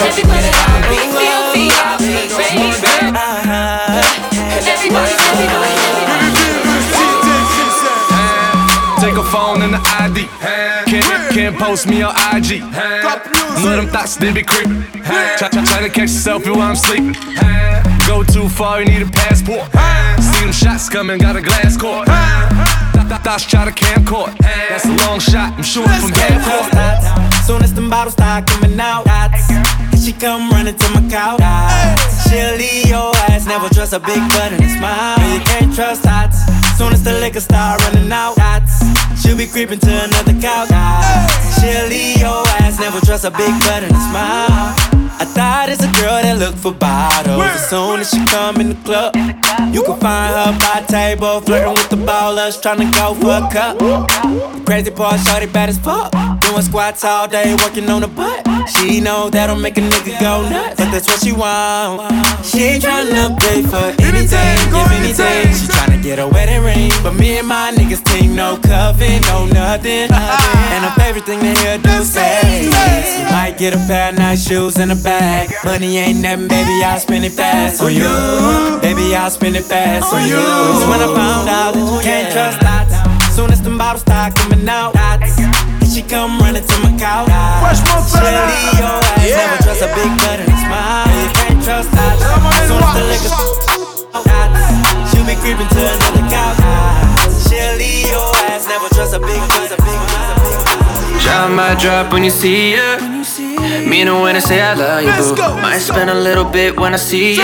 Everybody 0.03 0.51
love 0.51 0.67
me, 0.67 0.72
post 11.63 11.87
me 11.87 12.01
on 12.01 12.13
IG. 12.35 12.59
Know 13.63 13.75
them 13.77 13.87
thoughts, 13.87 14.17
they 14.17 14.33
be 14.33 14.43
creeping. 14.43 14.83
Try, 15.03 15.35
try, 15.37 15.63
try 15.63 15.81
to 15.81 15.89
catch 15.89 16.09
a 16.09 16.19
selfie 16.25 16.51
while 16.51 16.71
I'm 16.71 16.75
sleeping. 16.75 17.15
Go 18.07 18.23
too 18.23 18.49
far, 18.49 18.81
you 18.81 18.85
need 18.85 19.01
a 19.01 19.09
passport. 19.09 19.71
See 20.21 20.43
them 20.43 20.51
shots 20.51 20.89
coming, 20.89 21.17
got 21.19 21.35
a 21.35 21.41
glass 21.41 21.77
court. 21.77 22.07
Th- 22.07 23.07
th- 23.07 23.21
Thoughts 23.21 23.45
try 23.45 23.63
to 23.65 23.71
camcord. 23.71 24.37
That's 24.69 24.85
a 24.85 24.93
long 25.07 25.19
shot, 25.19 25.53
I'm 25.53 25.63
shooting 25.63 25.89
from 26.01 26.11
half 26.11 26.43
court. 26.43 27.33
Soon 27.45 27.63
as 27.63 27.73
them 27.73 27.89
bottles 27.89 28.13
start 28.13 28.45
coming 28.47 28.77
out, 28.79 29.05
she 30.03 30.11
come 30.11 30.49
running 30.51 30.75
to 30.75 30.89
my 30.91 31.01
couch. 31.09 31.39
She'll 32.27 32.55
leave 32.57 32.87
your 32.87 33.15
ass, 33.31 33.45
never 33.45 33.69
trust 33.69 33.93
a 33.93 33.99
big 33.99 34.19
butt 34.29 34.51
and 34.51 34.63
a 34.63 34.69
smile. 34.69 35.17
You 35.33 35.39
can't 35.45 35.73
trust 35.73 36.05
hots. 36.05 36.39
Soon 36.77 36.91
as 36.91 37.03
the 37.03 37.13
liquor 37.13 37.39
start 37.39 37.79
running 37.85 38.11
out, 38.11 38.35
she'll 39.21 39.37
be 39.37 39.47
creeping 39.47 39.79
to 39.79 39.91
another 39.91 40.33
couch. 40.41 40.69
She'll 41.59 41.87
leave 41.87 42.19
your 42.19 42.43
ass, 42.61 42.79
never 42.79 42.99
trust 43.05 43.25
a 43.25 43.31
big 43.31 43.53
butt 43.61 43.83
and 43.83 43.91
a 43.91 44.01
smile. 44.09 44.93
I 45.19 45.25
thought 45.25 45.69
it's 45.69 45.83
a 45.83 45.91
girl 46.01 46.19
that 46.21 46.37
look 46.39 46.55
for 46.55 46.73
bottles. 46.73 47.39
As 47.43 47.69
soon 47.69 48.01
as 48.01 48.09
she 48.09 48.19
come 48.25 48.59
in 48.59 48.69
the 48.69 48.79
club, 48.83 49.15
you 49.71 49.83
can 49.83 49.97
find 49.99 50.33
her 50.33 50.51
by 50.59 50.81
table, 50.87 51.39
flirting 51.41 51.73
with 51.73 51.89
the 51.89 51.95
ballers, 51.95 52.61
trying 52.61 52.79
to 52.81 52.89
go 52.97 53.13
for 53.13 53.39
a 53.39 53.47
cup. 53.47 53.77
Crazy 54.65 54.91
part, 54.91 55.19
shorty 55.21 55.45
bad 55.45 55.69
as 55.69 55.77
fuck. 55.77 56.11
Doing 56.41 56.61
squats 56.61 57.05
all 57.05 57.27
day, 57.27 57.55
working 57.63 57.89
on 57.89 58.01
the 58.01 58.07
butt. 58.07 58.43
She 58.75 58.99
know 58.99 59.29
that'll 59.29 59.55
make 59.55 59.77
a 59.77 59.81
nigga 59.81 60.19
go 60.19 60.49
nuts, 60.49 60.75
but 60.77 60.91
that's 60.91 61.07
what 61.07 61.21
she 61.23 61.31
want. 61.31 62.11
She 62.43 62.63
ain't 62.63 62.83
tryna 62.83 63.39
pay 63.39 63.61
for 63.63 63.93
anything, 64.03 64.57
give 64.73 64.91
anything. 64.91 65.53
She 65.53 65.67
tryna 65.71 66.01
get 66.01 66.19
a 66.19 66.27
wedding 66.27 66.63
ring, 66.63 66.91
but 67.03 67.13
me 67.13 67.37
and 67.37 67.47
my 67.47 67.71
niggas 67.71 68.03
team 68.03 68.35
no 68.35 68.57
coven, 69.03 69.21
no 69.21 69.45
nothing. 69.45 70.11
And 70.11 70.85
her 70.85 70.93
favorite 70.97 71.25
thing 71.25 71.39
to 71.39 71.53
hear 71.61 71.77
do 71.77 72.03
say, 72.03 72.65
you 72.65 73.25
might 73.31 73.55
get 73.57 73.73
a 73.73 73.77
pair 73.87 74.09
of 74.09 74.17
nice 74.17 74.47
shoes 74.47 74.77
and 74.77 74.91
a 74.91 74.95
bag. 74.95 75.53
Money 75.63 75.97
ain't 75.97 76.21
nothing, 76.21 76.47
baby, 76.47 76.83
I'll 76.83 76.99
spend 76.99 77.25
it 77.25 77.31
fast 77.31 77.81
on 77.81 77.93
you. 77.93 78.79
Baby, 78.81 79.15
I'll 79.15 79.29
spend 79.29 79.55
it 79.55 79.63
fast 79.63 80.13
on 80.13 80.27
you. 80.27 80.35
Cause 80.35 80.87
when 80.87 81.01
I 81.01 81.07
found 81.13 81.49
out 81.49 81.73
that 81.73 81.79
you 81.79 82.01
can't 82.01 82.31
trust 82.31 82.59
dots, 82.59 83.35
soon 83.35 83.51
as 83.51 83.61
them 83.61 83.77
bottles 83.77 84.01
start 84.01 84.35
coming 84.35 84.67
out, 84.67 84.93
dots, 84.93 85.37
and 85.39 85.89
she 85.91 86.01
come 86.01 86.39
running 86.39 86.63
to 86.63 86.77
my 86.81 86.91
couch. 86.97 87.29
She'll 88.09 88.23
leave 88.23 88.79
your 88.79 88.99
ass, 89.03 89.29
never 89.29 89.57
trust 89.63 89.81
a 89.81 89.89
big 89.93 90.11
butt 90.17 90.39
and 90.39 90.49
a 90.49 90.57
smile. 90.63 91.07
You 91.11 91.29
can't 91.33 91.59
trust 91.63 91.89
dots, 91.91 92.21
soon 92.67 92.81
as 92.81 92.93
the 92.95 93.03
liquor 93.09 93.31
dots, 94.27 95.11
she'll 95.11 95.25
be 95.25 95.35
creeping 95.41 95.67
to 95.67 95.81
another 95.81 96.25
couch. 96.29 97.12
She'll 97.47 97.75
leave 97.77 98.09
your 98.09 98.31
ass, 98.49 98.67
never 98.67 98.87
trust 98.95 99.13
a 99.13 99.19
big 99.19 99.39
butt, 99.51 99.71
a 99.71 99.77
big 99.77 99.99
butt, 100.11 100.29
a 100.31 100.35
big. 100.43 101.21
Drop 101.21 101.51
my 101.51 101.75
drop 101.75 102.11
when 102.13 102.23
you 102.23 102.29
see 102.31 102.73
ya. 102.75 102.97
Meaning 103.87 104.21
when 104.21 104.35
I 104.35 104.39
say 104.39 104.61
I 104.61 104.73
love 104.73 105.03
you, 105.03 105.35
boo. 105.35 105.61
Might 105.61 105.79
spend 105.79 106.09
a 106.09 106.13
little 106.15 106.45
bit 106.45 106.77
when 106.79 106.93
I 106.93 106.97
see 106.97 107.35
ya. 107.37 107.43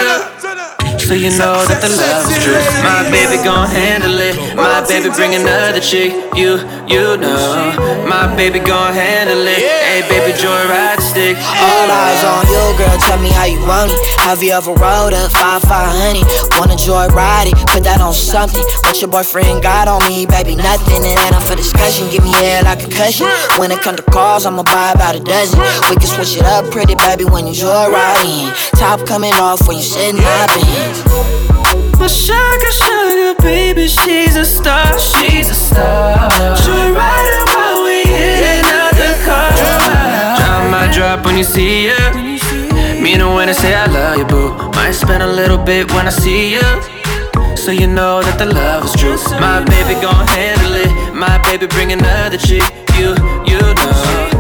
So 1.10 1.18
you 1.18 1.34
know 1.42 1.58
that 1.66 1.82
the 1.82 1.90
love 1.90 2.30
is 2.30 2.38
true. 2.38 2.54
My 2.86 3.02
baby 3.10 3.42
gon' 3.42 3.66
handle 3.66 4.14
it. 4.22 4.38
My 4.54 4.86
baby 4.86 5.10
bring 5.10 5.34
another 5.34 5.82
chick. 5.82 6.14
You, 6.38 6.62
you 6.86 7.18
know. 7.18 8.06
My 8.06 8.30
baby 8.38 8.62
gon' 8.62 8.94
handle 8.94 9.42
it. 9.42 9.58
Hey, 9.58 10.06
baby, 10.06 10.38
joy 10.38 10.70
ride 10.70 11.02
stick. 11.02 11.34
All 11.34 11.90
eyes 11.90 12.22
on 12.22 12.46
you, 12.46 12.78
girl. 12.78 12.94
Tell 13.10 13.18
me 13.18 13.34
how 13.34 13.50
you 13.50 13.58
want 13.66 13.90
it. 13.90 13.98
Have 14.22 14.46
you 14.46 14.54
ever 14.54 14.70
rode 14.70 15.18
a 15.18 15.34
5 15.34 15.66
honey? 15.66 16.22
Wanna 16.62 16.78
joy 16.78 17.10
ride 17.10 17.50
it? 17.50 17.58
Put 17.74 17.90
that 17.90 18.06
on 18.06 18.14
something. 18.14 18.62
What 18.86 19.02
your 19.02 19.10
boyfriend 19.10 19.66
got 19.66 19.90
on 19.90 20.06
me, 20.06 20.30
baby? 20.30 20.54
Nothing. 20.62 21.02
It 21.02 21.18
ain't 21.18 21.34
up 21.34 21.42
for 21.42 21.58
discussion. 21.58 22.06
Give 22.14 22.22
me 22.22 22.38
head 22.38 22.70
like 22.70 22.86
a 22.86 22.90
cushion. 22.94 23.26
When 23.58 23.74
it 23.74 23.82
come 23.82 23.98
to 23.98 24.06
cars, 24.14 24.46
I'ma 24.46 24.62
buy 24.62 24.94
about 24.94 25.18
a 25.18 25.26
dozen. 25.26 25.58
We 25.90 25.98
can 25.98 26.06
switch 26.06 26.38
it 26.38 26.46
up, 26.46 26.70
pretty 26.70 26.94
baby, 26.94 27.26
when 27.26 27.50
you 27.50 27.58
joy 27.58 27.90
riding. 27.90 28.54
Top 28.78 29.02
coming 29.10 29.34
off 29.42 29.66
when 29.66 29.82
you 29.82 29.84
sitting 29.84 30.22
my 30.22 30.46
Benz. 30.54 30.99
My 32.00 32.08
sugar, 32.08 32.72
sugar 32.72 33.36
baby, 33.42 33.88
she's 33.88 34.36
a 34.36 34.46
star, 34.46 34.98
she's 35.00 35.50
a 35.50 35.54
star. 35.54 36.30
Joy 36.64 36.94
riding 36.94 37.44
while 37.52 37.84
we 37.84 38.02
in 38.04 38.64
another 38.64 39.14
car. 39.26 39.50
Drop 40.40 40.72
my 40.72 40.90
drop 40.94 41.26
when 41.26 41.38
you 41.38 41.44
see 41.44 41.88
ya. 41.88 41.98
Meaning 43.02 43.34
when 43.36 43.50
I 43.50 43.54
say 43.54 43.74
I 43.74 43.86
love 43.88 44.18
you, 44.18 44.26
boo. 44.26 44.50
Might 44.76 44.92
spend 44.92 45.24
a 45.24 45.28
little 45.28 45.58
bit 45.58 45.92
when 45.94 46.08
I 46.08 46.12
see 46.12 46.56
ya. 46.56 46.82
So 47.56 47.72
you 47.72 47.88
know 47.88 48.22
that 48.22 48.38
the 48.40 48.46
love 48.46 48.86
is 48.86 48.94
true. 48.94 49.18
My 49.40 49.64
baby 49.64 50.00
gon' 50.02 50.28
handle 50.28 50.76
it. 50.76 51.14
My 51.14 51.38
baby 51.44 51.68
bring 51.68 51.92
another 51.92 52.38
chick. 52.38 52.64
You, 52.98 53.16
you 53.46 53.60
know. 53.60 54.39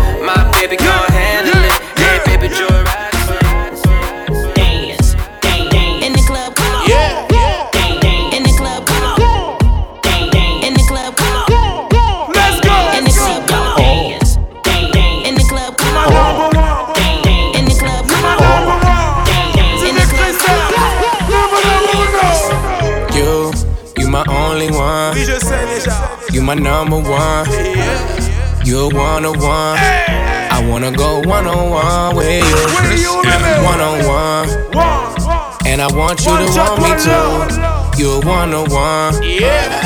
My 26.50 26.56
number 26.56 26.98
one. 26.98 27.46
You're 28.66 28.90
one 28.90 29.24
on 29.24 29.38
one. 29.38 29.78
I 29.78 30.66
wanna 30.68 30.92
go 30.92 31.22
one 31.22 31.46
on 31.46 31.70
one 31.70 32.16
with 32.16 32.44
you. 32.44 33.14
One 33.64 33.80
on 33.80 33.98
one. 34.08 34.50
And 35.68 35.80
I 35.80 35.88
want 35.94 36.22
you 36.22 36.34
to 36.42 36.48
want 36.58 36.82
me 36.82 36.92
too. 37.06 38.02
You're 38.02 38.20
one 38.22 38.52
on 38.56 38.68
one. 38.72 39.14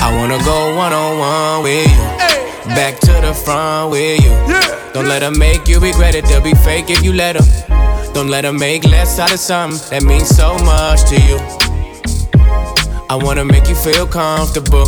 I 0.06 0.16
wanna 0.18 0.42
go 0.46 0.74
one 0.78 0.94
on 0.94 1.20
one 1.20 1.64
with 1.64 1.86
you. 1.86 2.74
Back 2.74 2.98
to 3.02 3.12
the 3.12 3.34
front 3.34 3.92
with 3.92 4.24
you. 4.24 4.32
Don't 4.94 5.10
let 5.10 5.20
them 5.20 5.38
make 5.38 5.68
you 5.68 5.82
regret 5.82 6.16
it. 6.16 6.24
They'll 6.24 6.40
be 6.40 6.54
fake 6.54 6.90
if 6.90 7.04
you 7.04 7.12
let 7.12 7.34
them. 7.34 8.14
Don't 8.14 8.30
let 8.30 8.44
them 8.44 8.58
make 8.58 8.86
less 8.86 9.20
out 9.20 9.34
of 9.34 9.40
something 9.40 9.82
that 9.90 10.04
means 10.04 10.30
so 10.30 10.58
much 10.60 11.04
to 11.10 11.16
you. 11.28 11.40
I 13.10 13.18
wanna 13.22 13.44
make 13.44 13.68
you 13.68 13.76
feel 13.76 14.08
comfortable. 14.08 14.88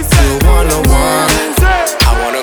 You 0.00 0.06
one 0.48 0.66
on 0.72 0.82
one. 0.88 1.28
I 1.60 2.16
wanna 2.24 2.39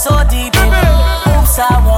so 0.00 0.16
deep. 0.30 0.56
Oops, 0.56 1.58
I 1.58 1.89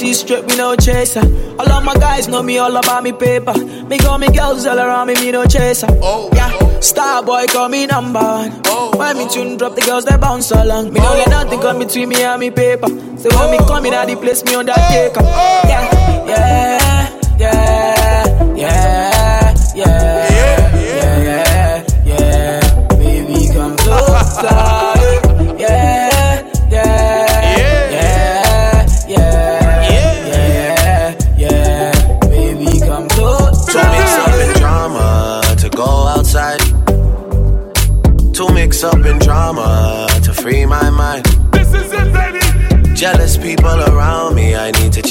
my 0.00 0.12
straight, 0.12 0.46
me 0.46 0.56
no 0.56 0.74
chaser. 0.76 1.20
All 1.58 1.70
of 1.70 1.84
my 1.84 1.94
guys 1.94 2.28
know 2.28 2.42
me 2.42 2.56
all 2.58 2.74
about 2.74 3.02
me 3.02 3.12
paper. 3.12 3.52
Me 3.84 3.98
got 3.98 4.20
me 4.20 4.28
girls 4.28 4.64
all 4.66 4.78
around 4.78 5.08
me, 5.08 5.14
me 5.14 5.30
no 5.32 5.44
chaser. 5.44 5.86
Oh, 5.90 6.30
oh. 6.30 6.30
yeah. 6.34 6.80
Star 6.80 7.22
boy, 7.22 7.46
call 7.46 7.68
me 7.68 7.86
number 7.86 8.18
one. 8.20 8.52
Oh, 8.66 8.90
oh, 8.94 8.98
when 8.98 9.18
me 9.18 9.28
tune 9.28 9.56
drop, 9.56 9.74
the 9.74 9.82
girls 9.82 10.04
they 10.04 10.16
bounce 10.16 10.50
along. 10.50 10.92
Me 10.92 11.00
don't 11.00 11.06
oh, 11.06 11.18
let 11.18 11.28
nothing 11.28 11.60
come 11.60 11.78
between 11.78 12.08
me 12.08 12.22
and 12.22 12.40
me 12.40 12.50
paper. 12.50 12.88
So 13.18 13.28
when 13.36 13.50
me 13.50 13.58
come 13.58 13.84
in, 13.86 13.92
the 13.92 14.16
place 14.16 14.42
me 14.44 14.54
undertaker. 14.54 15.20
Yeah, 15.22 16.26
yeah, 16.26 17.38
yeah, 17.38 18.01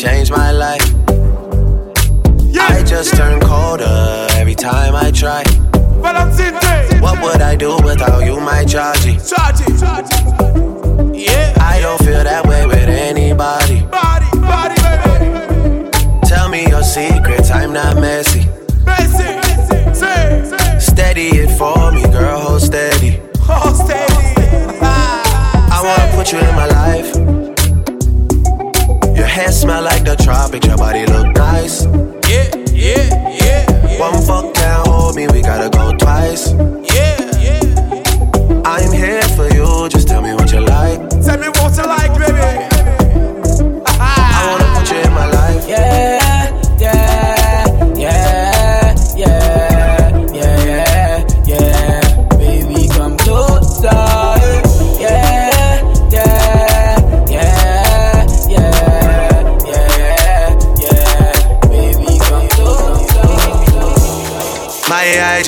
I 0.03 0.13
need 0.13 0.25
to 0.25 0.31
change 0.31 0.31
my 0.31 0.51
life. 0.51 0.93
I 2.59 2.83
just 2.83 3.15
turn 3.15 3.39
colder 3.41 4.27
every 4.31 4.55
time 4.55 4.95
I 4.95 5.11
try. 5.11 5.43
Valentine 6.01 7.01
What 7.01 7.21
would 7.21 7.41
I 7.41 7.55
do 7.55 7.77
without 7.83 8.25
you, 8.25 8.39
my? 8.39 8.65
Charge. 8.65 9.05
Yeah. 11.13 11.53
I 11.59 11.79
don't 11.81 11.99
feel 11.99 12.23
that 12.23 12.45
way 12.47 12.65
with 12.65 12.89
anybody. 12.89 13.81
Body, 13.85 14.29
body, 14.39 14.75
baby. 14.81 15.89
Tell 16.27 16.49
me 16.49 16.67
your 16.67 16.83
secrets, 16.83 17.51
I'm 17.51 17.73
not 17.73 17.97
messy. 17.97 18.45
Messy. 18.85 19.39
Steady 20.79 21.27
it 21.29 21.57
for 21.57 21.91
me, 21.91 22.03
girl, 22.03 22.39
hold 22.39 22.61
steady. 22.61 23.19
Oh, 23.47 23.73
steady. 23.73 24.35
I 24.81 25.81
wanna 25.83 26.15
put 26.15 26.31
you 26.31 26.39
in 26.39 26.55
my 26.55 26.65
life. 26.67 27.40
Hair 29.31 29.51
smell 29.53 29.83
like 29.83 30.03
the 30.03 30.15
tropics, 30.17 30.67
your 30.67 30.77
body 30.77 31.05
look 31.05 31.33
nice. 31.35 31.85
Yeah, 32.27 32.51
yeah, 32.73 33.29
yeah. 33.41 33.99
One 33.99 34.21
fuck 34.25 34.53
can't 34.53 34.85
hold 34.85 35.15
me, 35.15 35.27
we 35.27 35.41
gotta 35.41 35.69
go 35.69 35.93
twice. 35.93 36.51
Yeah, 36.51 37.15
yeah. 37.39 38.61
I'm 38.65 38.91
here 38.91 39.21
for 39.37 39.47
you, 39.53 39.87
just 39.87 40.09
tell 40.09 40.21
me 40.21 40.33
what 40.33 40.51
you 40.51 40.59
like. 40.59 40.99
Tell 41.23 41.37
me 41.37 41.47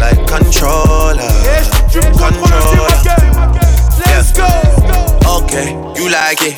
Like 0.00 0.26
controller. 0.26 1.28
Yeah, 1.44 1.62
tu 1.92 1.98
me 2.00 2.10
contrôles 2.16 2.80
aussi, 2.80 3.08
ma 3.34 3.46
gueule. 3.46 3.70
Let's 4.06 4.32
go. 4.32 4.48
Okay, 5.38 5.76
you 5.94 6.08
like 6.08 6.40
it 6.42 6.56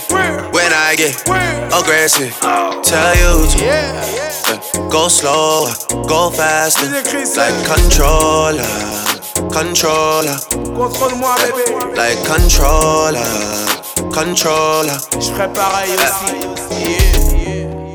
when 0.52 0.72
I 0.72 0.94
get 0.96 1.14
aggressive. 1.72 2.32
Tell 2.40 3.14
you 3.16 3.46
to 3.48 3.68
uh, 3.68 4.88
go 4.88 5.08
slower, 5.08 5.72
go 6.06 6.30
faster, 6.30 6.86
like 7.36 7.58
controller, 7.66 8.64
controller. 9.50 10.38
Like 11.96 12.22
controller, 12.24 13.26
controller. 14.12 14.98
Je 15.20 15.32
ferai 15.32 15.48
pareil 15.52 15.90
aussi. 15.94 17.11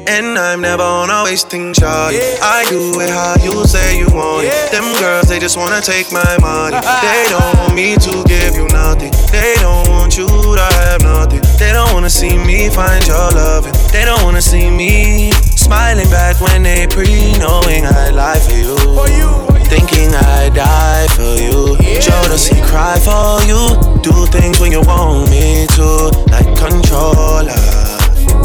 And 0.07 0.37
I'm 0.37 0.61
never 0.61 0.83
on 0.83 1.09
a 1.09 1.23
wasting 1.25 1.73
shot. 1.73 2.13
I 2.15 2.63
do 2.69 2.95
it 3.01 3.09
how 3.09 3.35
you 3.43 3.65
say 3.67 3.99
you 3.99 4.07
want 4.07 4.47
it. 4.47 4.71
Them 4.71 4.87
girls, 5.03 5.27
they 5.27 5.37
just 5.37 5.57
wanna 5.57 5.81
take 5.81 6.11
my 6.13 6.37
money. 6.39 6.79
They 7.03 7.27
don't 7.27 7.57
want 7.59 7.75
me 7.75 7.95
to 7.95 8.23
give 8.23 8.55
you 8.55 8.67
nothing. 8.69 9.11
They 9.31 9.55
don't 9.59 9.87
want 9.89 10.17
you 10.17 10.27
to 10.27 10.67
have 10.79 11.01
nothing. 11.01 11.41
They 11.59 11.73
don't 11.73 11.91
wanna 11.93 12.09
see 12.09 12.37
me 12.37 12.69
find 12.69 13.05
your 13.05 13.31
loving. 13.35 13.73
They 13.91 14.05
don't 14.05 14.23
wanna 14.23 14.41
see 14.41 14.69
me 14.69 15.31
smiling 15.59 16.09
back 16.09 16.39
when 16.39 16.63
they 16.63 16.87
pre 16.87 17.37
knowing 17.37 17.83
I 17.85 18.09
lie 18.11 18.39
for 18.39 18.55
you. 18.55 19.27
Thinking 19.67 20.15
I 20.15 20.49
die 20.55 21.07
for 21.19 21.35
you. 21.35 21.75
Jodeci 21.99 22.63
cry 22.63 22.95
for 23.03 23.43
you. 23.43 23.75
Do 24.01 24.25
things 24.31 24.61
when 24.61 24.71
you 24.71 24.81
want 24.81 25.29
me 25.29 25.67
to. 25.75 26.15
Like 26.31 26.47
controller. 26.55 27.51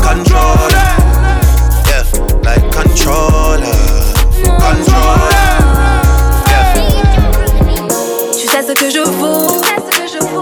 Controller. 0.03 1.12
Controller. 2.75 3.67
Controller. 4.45 5.53
Tu 8.33 8.49
sais 8.49 8.63
ce 8.63 8.73
que 8.73 8.91
je 8.91 9.01
vaux, 9.01 9.61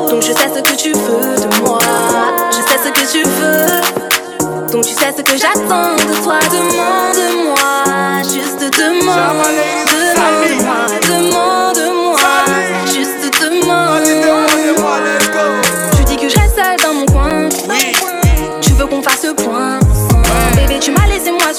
donc 0.08 0.22
je 0.22 0.32
sais 0.32 0.48
ce 0.54 0.60
que 0.60 0.76
tu 0.76 0.92
veux 0.92 1.36
de 1.36 1.60
moi. 1.60 1.78
Je 2.50 2.60
sais 2.70 2.78
ce 2.82 2.88
que 2.88 3.04
tu 3.10 3.22
veux, 3.24 4.70
donc 4.72 4.84
tu 4.84 4.94
sais 4.94 5.12
ce 5.16 5.22
que 5.22 5.36
j'attends 5.36 5.96
de 5.96 6.22
toi. 6.22 6.38
Demande-moi, 6.50 8.22
juste 8.22 8.60
demande, 8.78 9.89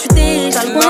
suis 0.01 0.09
déjà 0.15 0.63
loin. 0.65 0.80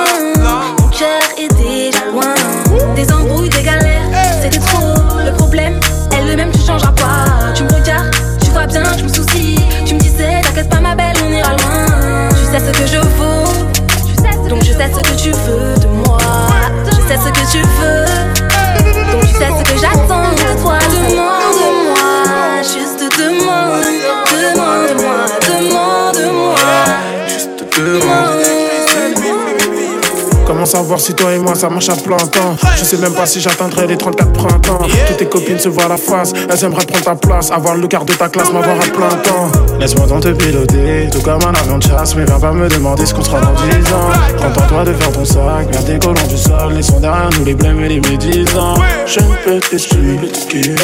Savoir 30.71 31.01
si 31.01 31.13
toi 31.13 31.33
et 31.33 31.37
moi 31.37 31.53
ça 31.53 31.69
marche 31.69 31.89
à 31.89 31.95
plein 31.95 32.15
temps. 32.17 32.55
Je 32.77 32.85
sais 32.85 32.97
même 32.97 33.13
pas 33.13 33.25
si 33.25 33.41
j'atteindrai 33.41 33.87
les 33.87 33.97
34 33.97 34.31
printemps. 34.31 34.79
Toutes 35.07 35.17
tes 35.17 35.25
copines 35.25 35.59
se 35.59 35.67
voient 35.67 35.89
la 35.89 35.97
face. 35.97 36.31
Elles 36.49 36.63
aimeraient 36.63 36.85
prendre 36.85 37.03
ta 37.03 37.15
place 37.15 37.51
Avoir 37.51 37.75
le 37.75 37.87
quart 37.87 38.05
de 38.05 38.13
ta 38.13 38.29
classe, 38.29 38.51
m'avoir 38.53 38.77
à 38.77 38.83
plein 38.83 39.09
temps. 39.21 39.51
Laisse-moi 39.79 40.07
donc 40.07 40.21
te 40.21 40.29
piloter 40.29 41.09
Tout 41.11 41.21
comme 41.21 41.41
un 41.43 41.53
avion 41.59 41.77
de 41.77 41.83
chasse. 41.83 42.15
Mais 42.15 42.23
viens 42.23 42.39
pas 42.39 42.53
me 42.53 42.69
demander 42.69 43.05
ce 43.05 43.13
qu'on 43.13 43.23
sera 43.23 43.41
dans 43.41 43.51
10 43.51 43.93
ans. 43.93 44.47
Prends 44.53 44.67
toi 44.67 44.83
de 44.85 44.93
faire 44.93 45.11
ton 45.11 45.25
sac 45.25 45.67
Viens 45.71 45.81
décollant 45.81 46.27
du 46.27 46.37
sol. 46.37 46.73
Laissons 46.73 46.99
derrière 47.01 47.29
nous 47.37 47.45
les 47.45 47.53
blêmes 47.53 47.83
et 47.83 47.89
les 47.89 47.99
médisants. 47.99 48.75
Je 49.05 49.19
ne 49.19 49.35
peux 49.43 49.59
t'expliquer 49.59 50.75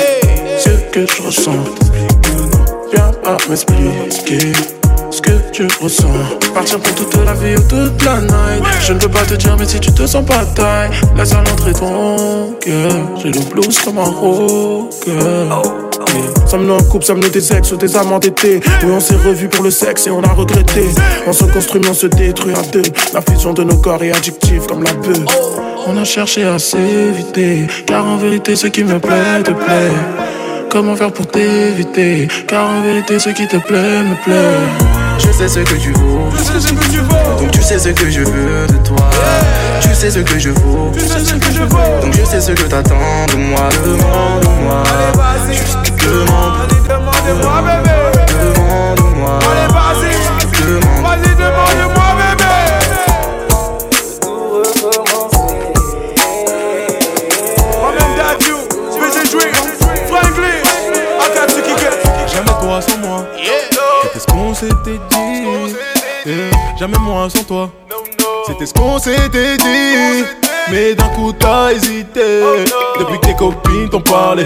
Ce 0.59 0.69
que 0.91 1.05
je 1.05 1.21
ressens. 1.21 1.63
Viens 2.91 3.11
pas 3.23 3.37
m'expliquer 3.49 4.76
ce 5.11 5.21
que 5.21 5.31
tu 5.51 5.67
ressens. 5.81 6.07
Partir 6.53 6.79
pour 6.79 6.95
toute 6.95 7.25
la 7.25 7.33
vie 7.33 7.55
ou 7.55 7.61
toute 7.61 8.03
la 8.03 8.21
night. 8.21 8.63
Je 8.85 8.93
ne 8.93 8.99
peux 8.99 9.09
pas 9.09 9.23
te 9.23 9.35
dire, 9.35 9.55
mais 9.57 9.65
si 9.65 9.79
tu 9.79 9.91
te 9.91 10.05
sens 10.05 10.25
pas 10.25 10.45
taille, 10.55 10.89
laisse 11.15 11.33
à 11.33 11.37
l'entrée 11.37 11.73
ton 11.73 12.53
cœur. 12.59 12.91
J'ai 13.21 13.31
le 13.31 13.39
blues 13.51 13.79
comme 13.83 13.99
un 13.99 14.03
rocker. 14.03 14.87
Yeah. 15.07 15.87
Sommes-nous 16.47 16.73
en 16.73 16.83
couple, 16.83 17.05
sommes-nous 17.05 17.29
des 17.29 17.53
ex 17.53 17.71
ou 17.73 17.75
des 17.75 17.97
amants 17.97 18.19
d'été 18.19 18.61
Oui, 18.83 18.91
on 18.91 18.99
s'est 18.99 19.15
revus 19.15 19.49
pour 19.49 19.63
le 19.63 19.71
sexe 19.71 20.07
et 20.07 20.11
on 20.11 20.23
a 20.23 20.33
regretté. 20.33 20.85
On 21.25 21.33
se 21.33 21.43
construit, 21.45 21.81
mais 21.81 21.89
on 21.89 21.93
se 21.93 22.07
détruit 22.07 22.53
à 22.53 22.61
deux. 22.71 22.83
La 23.13 23.21
fusion 23.21 23.53
de 23.53 23.63
nos 23.63 23.77
corps 23.77 24.01
est 24.03 24.11
addictive 24.11 24.65
comme 24.65 24.83
la 24.83 24.93
bœuf. 24.93 25.19
On 25.85 25.97
a 25.97 26.03
cherché 26.03 26.43
à 26.43 26.57
s'éviter, 26.57 27.67
car 27.85 28.05
en 28.05 28.17
vérité, 28.17 28.55
ce 28.55 28.67
qui 28.67 28.83
me 28.83 28.99
plaît 28.99 29.43
te 29.43 29.51
plaît. 29.51 29.91
Comment 30.69 30.95
faire 30.95 31.11
pour 31.11 31.27
t'éviter 31.27 32.27
Car 32.47 32.69
en 32.69 32.81
vérité 32.81 33.19
ce 33.19 33.29
qui 33.29 33.47
te 33.47 33.57
plaît 33.57 34.03
me 34.03 34.15
plaît 34.23 34.96
Je 35.19 35.31
sais 35.31 35.47
ce 35.47 35.59
que 35.59 35.75
tu 35.75 35.91
vaux. 35.93 36.29
Donc 37.39 37.51
tu 37.51 37.61
sais 37.61 37.79
ce 37.79 37.89
que 37.89 38.09
je 38.09 38.21
veux 38.21 38.67
de 38.67 38.77
toi. 38.83 39.09
Tu 39.81 39.93
sais 39.93 40.09
ce 40.09 40.19
que 40.19 40.39
je 40.39 40.49
vaux. 40.49 40.91
Donc 42.01 42.13
je 42.13 42.23
sais 42.25 42.41
ce 42.41 42.51
que 42.51 42.63
t'attends 42.63 42.95
de 43.29 43.35
moi. 43.35 43.69
Demande-moi. 43.85 44.83
Juste 45.51 45.77
demande. 46.01 46.67
Demande-moi 46.87 47.61
bébé 47.61 48.06
s'était 64.59 64.99
dit. 65.09 65.75
Eh, 66.25 66.79
Jamais 66.79 66.97
moi 66.99 67.29
sans 67.29 67.43
toi. 67.43 67.69
C'était 68.45 68.65
ce 68.65 68.73
qu'on 68.73 68.97
s'était 68.97 69.57
dit. 69.57 70.25
Mais 70.71 70.95
d'un 70.95 71.09
coup 71.09 71.31
t'as 71.31 71.71
hésité. 71.71 72.41
Depuis 72.99 73.19
que 73.19 73.27
tes 73.27 73.35
copines 73.35 73.89
t'ont 73.89 74.01
parlé. 74.01 74.45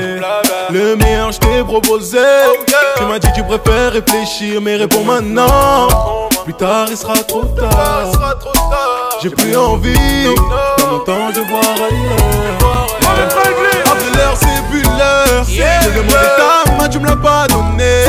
Le 0.69 0.95
meilleur 0.97 1.31
je 1.31 1.39
t'ai 1.39 1.63
proposé. 1.63 2.19
Tu 2.97 3.03
m'as 3.03 3.19
dit 3.19 3.27
tu 3.33 3.43
préfères 3.43 3.93
réfléchir, 3.93 4.59
mais 4.61 4.75
réponds 4.75 5.03
maintenant. 5.05 5.87
Plus 6.43 6.53
tard 6.55 6.87
il 6.89 6.97
sera 6.97 7.15
trop 7.23 7.45
tard. 7.45 8.11
J'ai 9.21 9.29
plus 9.29 9.55
envie. 9.55 10.25
Dans 10.77 10.87
mon 10.91 10.99
temps 10.99 11.29
de 11.33 11.39
voir 11.49 11.63
ailleurs. 11.63 12.87
Après 13.85 14.17
l'heure, 14.17 14.35
c'est 14.35 14.69
plus 14.69 14.81
l'heure. 14.83 15.45
J'ai 15.47 15.89
demandé 15.95 16.27
ta 16.37 16.71
main, 16.77 16.89
tu 16.89 16.99
me 16.99 17.07
l'as 17.07 17.15
pas 17.15 17.47
donné. 17.47 18.03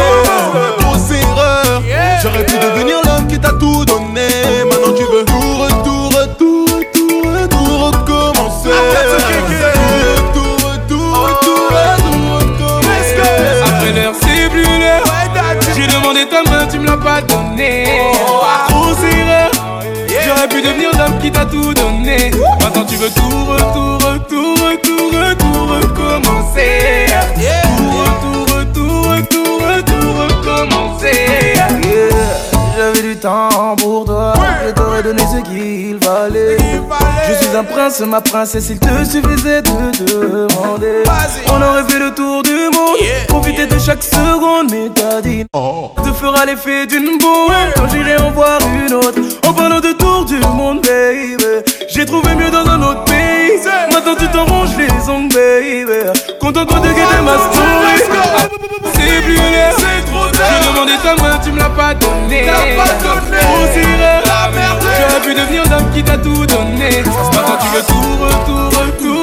J'aurais 2.23 2.45
pu 2.45 2.57
devenir 2.59 2.97
l'homme 3.05 3.27
qui 3.27 3.39
t'a 3.39 3.51
tout 3.51 3.85
donné. 3.85 4.29
Maintenant, 4.71 4.95
tu 4.97 5.05
veux 5.05 5.25
tout, 5.25 5.59
retour, 5.59 6.13
retour, 6.19 6.69
retour, 6.69 7.23
retour, 7.41 7.87
recommencer. 7.87 8.71
Tout, 10.33 10.57
retour, 10.69 11.11
retour, 11.27 11.61
retour, 11.69 12.23
recommencer. 12.39 13.17
Après 13.65 13.93
l'heure, 13.93 14.15
c'est 14.21 14.49
plus 14.51 14.63
l'heure. 14.63 15.05
J'ai 15.77 15.87
demandé 15.87 16.27
ta 16.29 16.43
main, 16.51 16.67
tu 16.71 16.79
me 16.79 16.87
l'as 16.87 16.97
pas 16.97 17.21
donné. 17.23 17.87
Grosse 18.69 19.03
erreur. 19.03 19.51
J'aurais 20.25 20.49
pu 20.49 20.63
devenir 20.63 20.91
l'homme 20.97 21.19
qui 21.21 21.31
t'a 21.31 21.45
tout 21.45 21.75
donné. 21.75 22.31
Maintenant 22.61 22.85
tu 22.85 22.97
veux 22.97 23.11
tout, 23.11 23.45
retour, 23.47 23.99
retour, 24.09 24.55
retour, 24.69 25.12
Pour 33.23 34.05
toi, 34.05 34.33
je 34.67 34.73
t'aurais 34.73 35.03
donné 35.05 35.23
ce 35.23 35.41
qu'il 35.43 35.97
fallait. 36.03 36.57
Je 37.29 37.35
suis 37.35 37.57
un 37.57 37.63
prince, 37.63 38.01
ma 38.01 38.21
princesse, 38.21 38.69
il 38.69 38.81
te 38.81 39.05
suffisait 39.05 39.63
de 39.63 39.69
demander. 39.69 41.05
On 41.47 41.63
aurait 41.63 41.85
fait 41.85 42.01
le 42.01 42.13
tour 42.15 42.43
du 42.43 42.51
monde, 42.51 42.99
profiter 43.29 43.67
de 43.67 43.79
chaque 43.79 44.03
seconde, 44.03 44.73
mais 44.73 44.91
t'as 44.93 45.21
dit 45.21 45.45
te 45.45 46.13
fera 46.15 46.45
l'effet 46.47 46.87
d'une 46.89 47.17
bombe. 47.19 47.53
Quand 47.77 47.89
j'irai 47.93 48.17
en 48.17 48.33
voir 48.33 48.59
une 48.85 48.95
autre, 48.95 49.21
en 49.47 49.53
parlant 49.53 49.79
de 49.79 49.93
tour 49.93 50.25
du 50.25 50.41
monde, 50.57 50.81
baby. 50.83 51.63
J'ai 51.91 52.05
trouvé 52.05 52.35
mieux 52.35 52.51
dans 52.51 52.69
un 52.69 52.83
autre 52.83 53.05
pays. 53.05 53.61
Maintenant 53.93 54.17
tu 54.19 54.27
t'arranges 54.27 54.77
les 54.77 55.09
ongles, 55.09 55.33
baby. 55.33 56.19
Content 56.41 56.67
tu 56.67 56.75
quittes 56.75 57.23
ma 57.25 57.39
story 57.39 58.92
de 60.97 61.03
ta 61.03 61.23
main, 61.23 61.39
tu 61.43 61.51
me 61.53 61.59
l'as 61.59 61.71
pas 61.71 61.95
donné. 61.95 62.47
T'as 62.47 62.83
pas 62.83 62.93
donné. 63.03 63.39
On 63.55 63.75
s'est 63.75 63.83
J'aurais 64.99 65.23
pu 65.23 65.35
devenir 65.35 65.63
l'homme 65.71 65.91
qui 65.93 66.03
t'a 66.03 66.19
tout 66.19 66.47
donné. 66.47 67.03
Ah. 67.05 67.31
Ce 67.31 67.37
matin, 67.37 67.59
tu 67.61 67.69
veux 67.77 67.83
tout, 67.83 68.25
retour, 68.25 68.81
retour. 68.81 69.22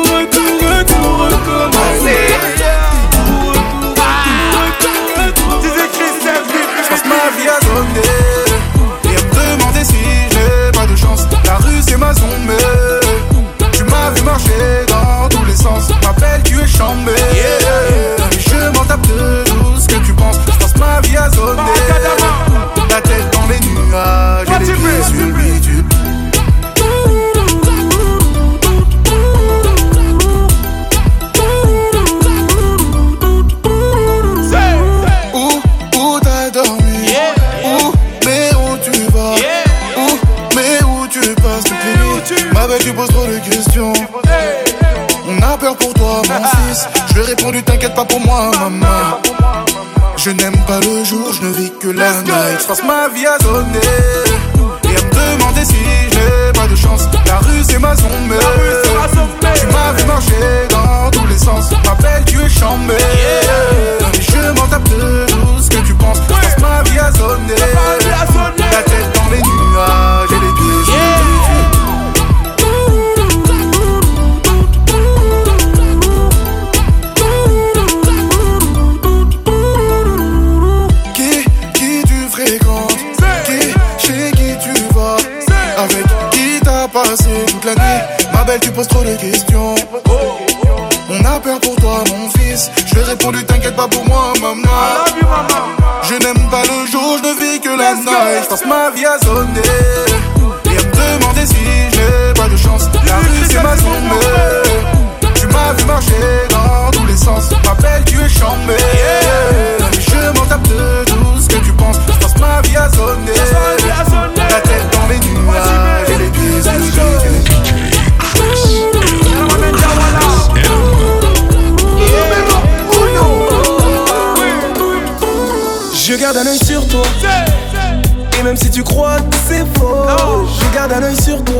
Tu 128.79 128.83
crois 128.85 129.17
que 129.17 129.35
c'est 129.49 129.65
faux, 129.77 130.05
je 130.47 130.73
garde 130.73 130.93
un 130.93 131.03
œil 131.03 131.21
sur 131.21 131.43
toi. 131.43 131.59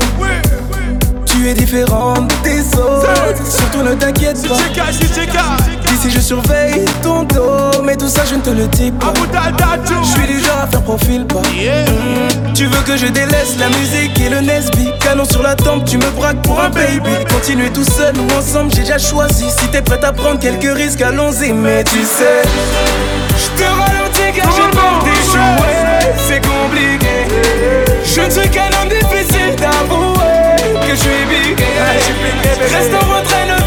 Tu 1.25 1.49
es 1.49 1.53
différente 1.53 2.32
des 2.45 2.62
autres. 2.77 3.10
Surtout 3.45 3.84
ne 3.84 3.93
t'inquiète 3.93 4.41
pas. 4.47 4.55
Ici 5.91 6.12
je 6.12 6.19
surveille 6.21 6.86
ton 7.03 7.23
dos, 7.23 7.82
mais 7.84 7.97
tout 7.97 8.08
ça 8.08 8.21
je 8.23 8.36
ne 8.36 8.39
te 8.39 8.51
le 8.51 8.67
dis 8.67 8.91
pas. 8.91 9.12
Je 9.84 10.10
suis 10.10 10.27
du 10.27 10.39
genre 10.39 10.62
à 10.63 10.67
faire 10.67 10.82
profil 10.82 11.25
pas. 11.25 11.41
Mm. 11.41 12.53
Tu 12.53 12.67
veux 12.67 12.82
que 12.84 12.95
je 12.95 13.08
délaisse 13.08 13.58
la 13.60 13.67
musique 13.67 14.17
et 14.21 14.29
le 14.29 14.39
Nesby? 14.39 14.89
Canon 15.01 15.25
sur 15.25 15.43
la 15.43 15.55
tempe, 15.55 15.84
tu 15.84 15.97
me 15.97 16.10
braques 16.12 16.41
pour 16.41 16.62
un 16.62 16.69
baby. 16.69 17.12
Continuer 17.29 17.69
tout 17.69 17.84
seul 17.84 18.15
ou 18.17 18.38
ensemble, 18.38 18.71
j'ai 18.73 18.82
déjà 18.82 18.97
choisi. 18.97 19.43
Si 19.49 19.67
t'es 19.67 19.82
prête 19.82 20.05
à 20.05 20.13
prendre 20.13 20.39
quelques 20.39 20.73
risques, 20.73 21.01
allons-y. 21.01 21.51
Mais 21.51 21.84
tu 21.84 22.01
sais, 22.01 22.43
Je 28.11 28.21
ne 28.21 28.29
suis 28.29 28.49
qu'un 28.49 28.69
homme 28.81 28.89
difficile 28.89 29.55
d'avouer 29.55 30.55
que 30.81 30.89
je 30.89 30.95
suis 30.95 31.25
bigué. 31.29 31.65
Reste 32.59 32.93
en 32.95 33.58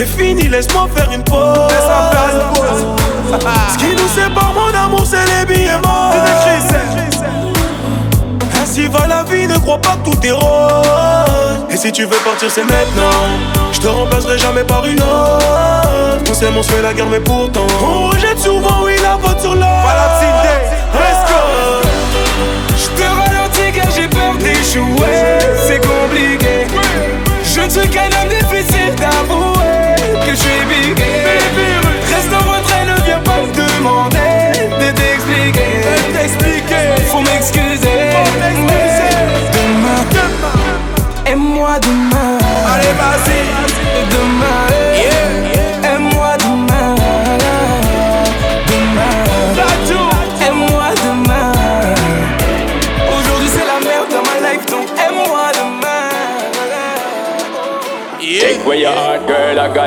c'est 0.00 0.06
fini, 0.06 0.48
laisse-moi 0.48 0.88
faire 0.94 1.10
une 1.12 1.22
pause. 1.24 1.38
Ce 3.72 3.78
qui 3.78 3.94
nous 3.94 4.08
sépare, 4.08 4.54
mon 4.54 4.74
amour, 4.74 5.04
c'est 5.04 5.24
les 5.26 5.44
billets 5.44 5.78
morts. 5.84 6.14
Ainsi 8.62 8.86
va 8.86 9.06
la 9.06 9.22
vie, 9.24 9.46
ne 9.46 9.58
crois 9.58 9.78
pas 9.78 9.96
que 9.96 10.10
tout 10.10 10.26
est 10.26 10.30
rose. 10.30 11.66
Et 11.68 11.76
si 11.76 11.92
tu 11.92 12.04
veux 12.04 12.16
partir, 12.24 12.50
c'est 12.50 12.64
maintenant. 12.64 13.28
Je 13.72 13.80
te 13.80 13.88
remplacerai 13.88 14.38
jamais 14.38 14.64
par 14.64 14.86
une 14.86 15.00
autre. 15.00 16.30
On 16.30 16.34
s'aime, 16.34 16.56
on 16.56 16.62
se 16.62 16.72
fait 16.72 16.80
la 16.82 16.94
guerre, 16.94 17.08
mais 17.10 17.20
pourtant. 17.20 17.66
On 17.82 18.08
rejette 18.08 18.38
souvent, 18.38 18.84
oui, 18.84 18.94
la 19.02 19.18
faute 19.18 19.40
sur 19.40 19.54
l'autre. 19.54 20.79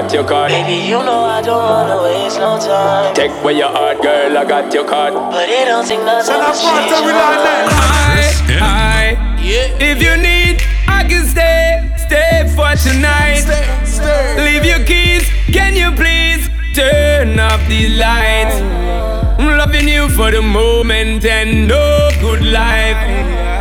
Got 0.03 0.13
your 0.13 0.23
card. 0.27 0.51
Baby, 0.51 0.87
you 0.87 0.99
know 0.99 1.23
I 1.23 1.41
don't 1.41 1.63
wanna 1.63 2.03
waste 2.03 2.37
no 2.37 2.59
time. 2.59 3.13
Take 3.15 3.31
away 3.31 3.57
your 3.57 3.69
heart, 3.69 4.01
girl, 4.01 4.37
I 4.37 4.45
got 4.45 4.73
your 4.73 4.85
card. 4.85 5.13
But 5.13 5.47
it 5.47 5.65
don't 5.65 5.87
take 5.87 6.03
nothing 6.03 6.35
to 6.35 6.51
change 6.51 6.91
your 6.91 7.03
I, 7.95 8.59
I, 8.59 9.37
if 9.39 10.01
you 10.01 10.15
need, 10.17 10.61
I 10.87 11.03
can 11.07 11.25
stay, 11.25 11.89
stay 11.97 12.51
for 12.55 12.75
tonight. 12.75 13.43
Leave 14.37 14.65
your 14.65 14.83
keys, 14.85 15.23
can 15.51 15.75
you 15.75 15.91
please 15.95 16.49
turn 16.75 17.39
off 17.39 17.61
the 17.69 17.89
lights? 17.89 18.59
I'm 19.39 19.57
loving 19.57 19.87
you 19.87 20.09
for 20.09 20.31
the 20.31 20.41
moment 20.41 21.25
and 21.25 21.67
no 21.67 22.09
good 22.19 22.43
life. 22.43 23.52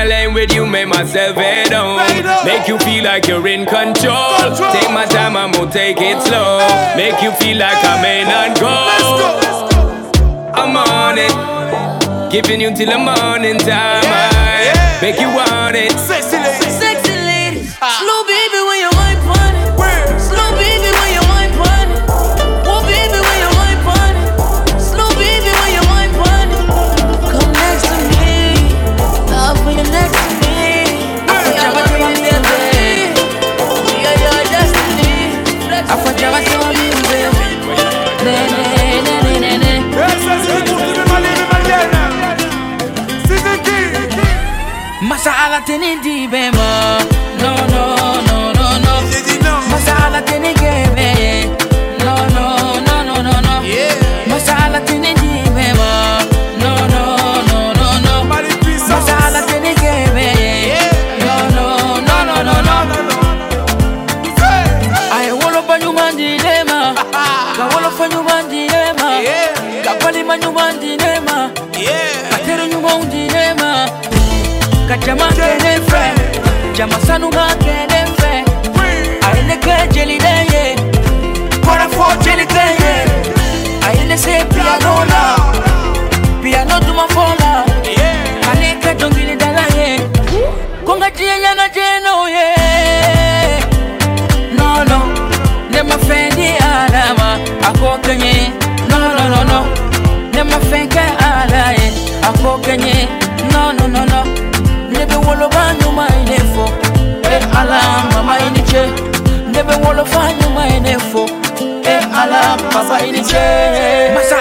I 0.00 0.06
lay 0.06 0.26
with 0.28 0.54
you, 0.54 0.64
make 0.64 0.88
myself 0.88 1.36
head 1.36 1.74
on. 1.74 1.98
Make 2.46 2.66
you 2.68 2.78
feel 2.78 3.04
like 3.04 3.28
you're 3.28 3.46
in 3.46 3.66
control. 3.66 4.32
Take 4.72 4.90
my 4.96 5.04
time, 5.04 5.36
I'm 5.36 5.52
gonna 5.52 5.70
take 5.70 5.98
it 6.00 6.16
slow. 6.22 6.56
Make 6.96 7.20
you 7.22 7.30
feel 7.32 7.58
like 7.58 7.84
I'm 7.84 8.02
in 8.02 8.26
and 8.26 8.58
go. 8.58 8.72
I'm 10.56 10.74
on 10.74 11.18
it. 11.18 12.32
Giving 12.32 12.62
you 12.62 12.74
till 12.74 12.88
the 12.88 12.96
morning 12.96 13.58
time. 13.58 14.08
I 14.08 14.98
make 15.02 15.20
you 15.20 15.28
want 15.28 15.76
it. 15.76 15.92
Masala 45.10 45.60
tenin 45.66 46.00
dibema 46.02 46.98
kajama 75.10 75.32
kene 75.32 75.80
fe 75.90 76.02
jama 76.76 77.00
sanu 77.06 77.30
ga 77.30 77.46
kene 77.58 78.06
fe. 78.18 78.44
Aile 79.28 79.56
ke 79.64 79.76
jeli 79.94 80.18
deye 80.18 80.76
kora 81.64 81.88
fo 81.88 82.06
jeli 82.24 82.46
deye. 82.46 82.92
Aile 83.88 84.16
se 84.18 84.44
piano 84.54 84.94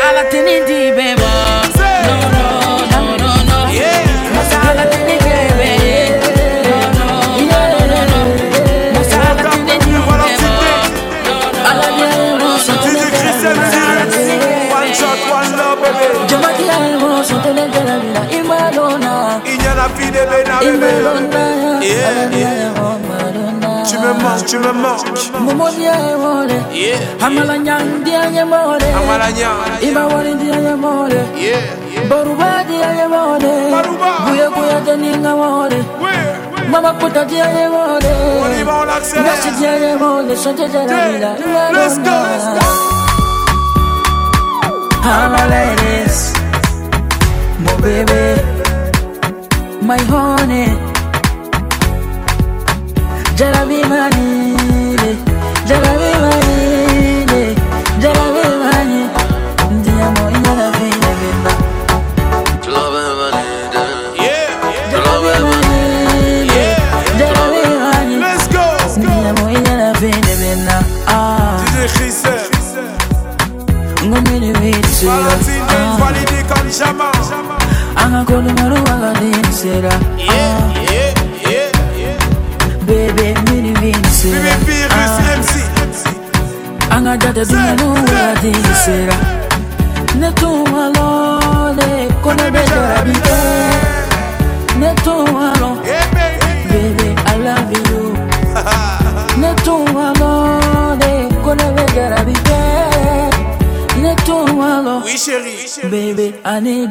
ala 0.10 0.24
tini 0.30 0.58
di 0.68 0.92
be 0.96 1.16
ma 1.22 1.34
ala 11.70 11.88
di 11.96 12.04
almoso 12.04 12.74
One 14.70 14.94
shot, 14.94 15.20
one 15.30 15.52
love, 15.58 15.82
baby. 15.82 16.28
Jama 16.28 16.50
di 16.58 16.68
almoso 16.70 17.40
tene 17.42 17.68
de 17.70 17.84
la 17.84 17.98
vida 18.00 18.22
imadona 18.38 19.42
Inyana 19.46 19.90
fide 19.96 20.26
bena, 20.30 20.56
imadona 20.62 21.80
Yeah, 21.82 22.30
yeah. 22.36 22.79
Tu 23.90 23.98
me 23.98 24.14
manques, 24.22 24.46
tu 24.46 24.60
me 24.60 24.72
manques. 24.72 25.32
Momo 25.40 25.68
dia 25.72 25.96
mole 26.16 26.58
Amala 27.26 27.58
nyang 27.58 28.04
dia 28.06 28.30
ye 28.30 28.44
mole 28.44 28.86
Amala 28.94 29.32
nyang. 29.32 29.82
Iba 29.82 30.06
wali 30.06 30.34
dia 30.36 30.58
ye 30.62 30.76
mole 30.76 31.22
Baruba 32.08 32.64
dia 32.70 32.90
ye 33.00 33.08
mole 33.08 33.54
Buya 34.26 34.48
buya 34.54 34.80
deninga 34.86 35.34
mole 35.34 35.80
Mama 36.70 36.94
puta 37.00 37.26
dia 37.26 37.48
ye 37.50 37.68
mole 37.68 38.12
Nasi 39.26 39.50
dia 39.58 39.74
ye 39.82 39.96
mole 39.98 40.36
Inyana 69.50 69.94
vile 70.00 70.36
vina 70.36 70.84
Ah. 71.08 71.58
DJ 71.66 71.88
Chris 71.94 72.24
M. 72.26 74.10
Ngomini 74.10 74.52
vitsi 74.54 75.06
Valentine 75.06 75.98
validé 76.00 76.44
comme 76.50 76.72
Jama. 76.80 77.12
Angakolo 77.96 78.54
maru 78.54 78.76
agadinzira 78.78 79.90
Yeah, 79.90 80.28
yeah, 80.28 80.74
yeah, 80.74 80.79
vinsira 84.30 84.32
Bébé 84.42 84.54
Virus 84.66 84.94
ah. 84.94 84.98
MC. 85.40 85.52
Angajata 86.92 87.46
dunyanu 87.46 87.96
agadinzira 87.98 89.16
Netumalole 90.20 91.90
kone 92.24 92.52
bejara 92.52 93.02
bite 93.06 93.40
Netumalo 94.80 95.70
Baby 96.70 97.08
I 97.26 97.28
love 97.38 97.72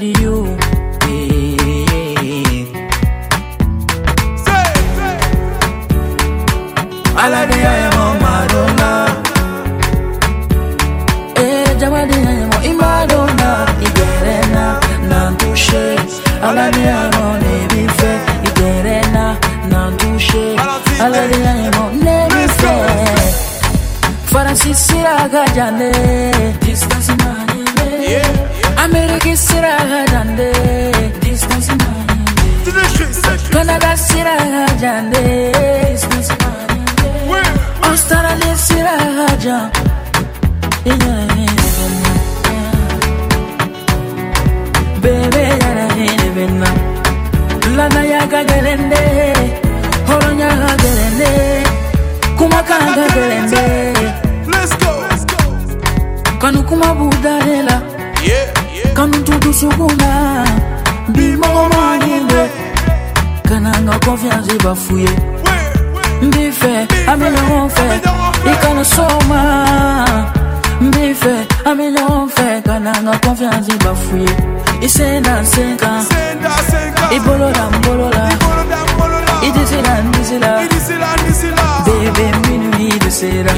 you 0.03 0.59
Malady, 7.19 7.59
I 7.59 7.91
Madonna. 8.23 8.91
Eh, 11.35 11.75
Jamadi, 11.81 12.15
I 12.15 12.73
Madonna. 12.81 13.67
Igerena, 13.87 14.65
Nantushe. 15.11 15.85
Malady, 16.41 16.83
I 16.83 16.91
am 16.91 17.17
on 17.21 17.41
Nebife. 17.43 18.13
Igerena, 18.49 19.27
Nantushe. 19.69 20.45
Malady, 21.01 21.39
I 21.43 21.67
am 21.67 21.79
on 21.83 21.91
Nebife. 22.05 22.75
Faransisira 24.31 25.15
gajane. 25.33 25.91
Distance 26.61 27.09
in 27.09 27.17
my 27.19 27.49
America 28.85 29.35
Canada 33.51 33.97
sira 33.97 34.37
gajane. 34.53 35.53
Distance 35.91 36.38
Australia 37.91 38.55
Siraga 38.57 39.29
Jane 39.43 39.69
Bebe 45.03 45.43
yana 45.63 45.87
hene 45.97 46.29
benna. 46.37 46.71
Lana 47.77 48.03
yaga 48.05 48.41
gelende 48.45 49.03
Horonya 50.07 50.49
gelende 50.83 51.31
Kumakanga 52.39 53.07
gelende. 53.15 53.63
Let's 54.53 54.73
go. 54.83 54.93
Kanu 56.41 56.63
kuma 56.69 56.95
budarela 56.95 57.77
Yeah, 58.23 58.53
yeah. 58.75 58.95
Kanu 58.95 59.19
tutu 59.25 59.53
sukuna. 59.55 60.45
Bimo 61.09 61.69
maninde 61.73 62.43
Kananga 63.49 63.99
confiance 64.05 64.59
bafuye 64.65 65.09
mbife 66.23 66.87
amilonfe 67.07 68.01
ikanosoma 68.53 69.43
mbife 70.81 71.47
amilonfe 71.65 72.63
kananga 72.67 73.19
confiance 73.19 73.73
bafuye. 73.85 74.29
Isenda 74.81 75.41
nsenka 75.41 75.91
ibolola 77.17 77.71
mbolola. 77.79 78.31
Idisila 79.43 80.01
ndisila 80.03 80.61
bebe 81.87 82.33
minui 82.49 82.89
idisira 82.89 83.53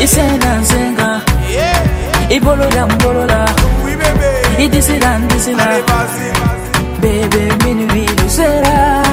isenda 0.00 0.56
nsenka 0.58 1.20
ibolola 2.28 2.86
mbolola. 2.86 3.48
Idisila 4.58 5.18
ndisila 5.18 5.66
bebe 7.00 7.52
minui 7.64 8.04
idisira 8.04 9.04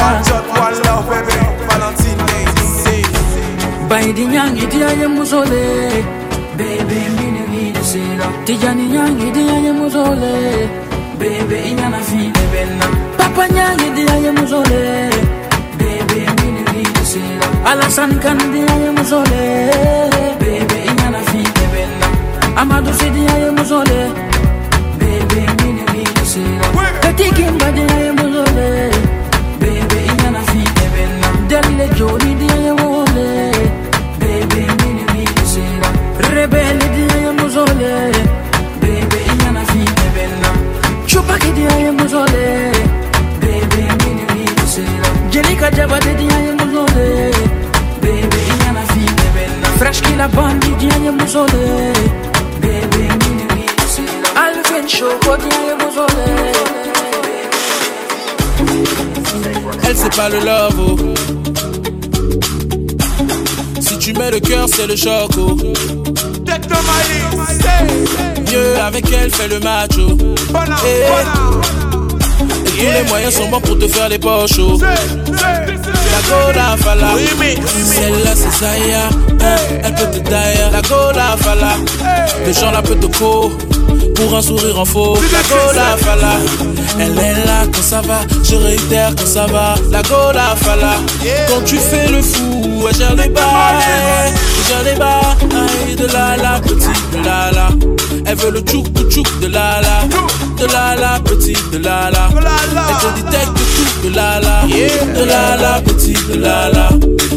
One 0.00 0.24
shot, 0.24 0.44
one 0.48 0.78
love, 0.84 1.08
baby. 1.10 1.69
Baby 3.90 4.24
nyangi 4.26 4.66
diye 4.72 5.06
muzole 5.08 5.64
Baby 6.58 7.00
mini 7.16 7.42
vidi 7.50 7.82
sera 7.84 8.26
Tijani 8.44 8.84
nyangi 8.86 9.30
diye 9.36 9.72
muzole 9.72 10.34
Baby 11.20 11.56
inyana 11.70 11.98
fide 12.08 12.44
bella. 12.52 12.86
Papa 13.18 13.48
nyangi 13.48 13.88
diye 13.96 14.30
muzole 14.32 15.10
Baby 15.78 16.20
mini 16.38 16.62
vidi 16.72 17.04
sera 17.12 17.46
Alasan 17.70 18.12
kan 18.22 18.38
diye 18.52 18.90
muzole 18.96 19.44
Baby 20.40 20.78
inyana 20.90 21.20
fide 21.30 21.64
bella. 21.74 22.06
Amadou 22.60 22.94
si 22.94 23.10
diye 23.10 23.50
muzole 23.56 23.99
c'est 64.80 64.86
le 64.86 64.96
choc 64.96 65.30
oh. 65.36 65.56
Mieux 68.50 68.80
avec 68.80 69.04
elle 69.12 69.30
fait 69.30 69.48
le 69.48 69.60
macho. 69.60 70.16
Et, 70.86 71.04
tous 72.64 72.80
les 72.80 73.08
moyens 73.08 73.34
sont 73.34 73.48
bons 73.48 73.60
pour 73.60 73.78
te 73.78 73.86
faire 73.86 74.08
les 74.08 74.18
poches 74.18 74.58
oh. 74.58 74.78
La 74.80 76.20
gola 76.28 76.76
fala. 76.78 77.08
Celle-là 77.84 78.34
c'est 78.34 78.64
Zaya. 78.64 79.08
Elle 79.84 79.94
peut 79.94 80.10
te 80.10 80.18
tailler. 80.28 80.70
La 80.72 80.82
gola 80.82 81.36
fala. 81.36 81.76
Les 82.46 82.52
gens 82.52 82.70
la 82.70 82.82
peuvent 82.82 82.98
te 83.00 83.18
co 83.18 83.52
pour 84.14 84.36
un 84.36 84.42
sourire 84.42 84.78
en 84.78 84.84
faux. 84.84 85.16
La 85.32 85.42
gola 85.42 85.96
fala, 85.96 86.32
elle 86.98 87.18
est 87.18 87.46
là 87.46 87.66
quand 87.72 87.82
ça 87.82 88.00
va, 88.02 88.20
je 88.44 88.56
réitère 88.56 89.14
quand 89.16 89.26
ça 89.26 89.46
va. 89.46 89.74
La 89.90 90.02
gola 90.02 90.54
fala, 90.56 90.96
quand 91.48 91.64
tu 91.64 91.76
fais 91.76 92.08
le 92.08 92.20
fou, 92.22 92.86
elle 92.88 92.96
gère 92.96 93.14
les 93.14 93.28
bas, 93.28 93.74
elle 94.70 94.84
gère 94.84 94.84
les 94.84 94.98
bas, 94.98 95.36
de 95.96 96.06
la 96.12 96.36
la 96.36 96.60
petite 96.60 97.10
de 97.12 97.18
la 97.24 97.50
la. 97.52 97.68
Elle 98.26 98.36
veut 98.36 98.50
le 98.50 98.60
tchouk 98.60 98.86
tchouk 99.08 99.40
de 99.40 99.46
la 99.48 99.80
la, 99.80 100.06
de 100.58 100.66
la 100.72 100.96
la 100.96 101.20
petite 101.20 101.70
de 101.70 101.78
la 101.78 102.10
la. 102.10 102.28
Elle 102.30 102.96
te 102.98 103.08
dit 103.16 103.24
tech 103.30 103.48
de 103.48 103.62
tout 103.74 104.08
de 104.08 104.14
la 104.14 104.40
la, 104.40 104.66
de 104.66 105.24
la 105.24 105.56
la 105.56 105.80
petite 105.80 106.28
de 106.28 106.34
la 106.40 106.68
la. 106.70 106.88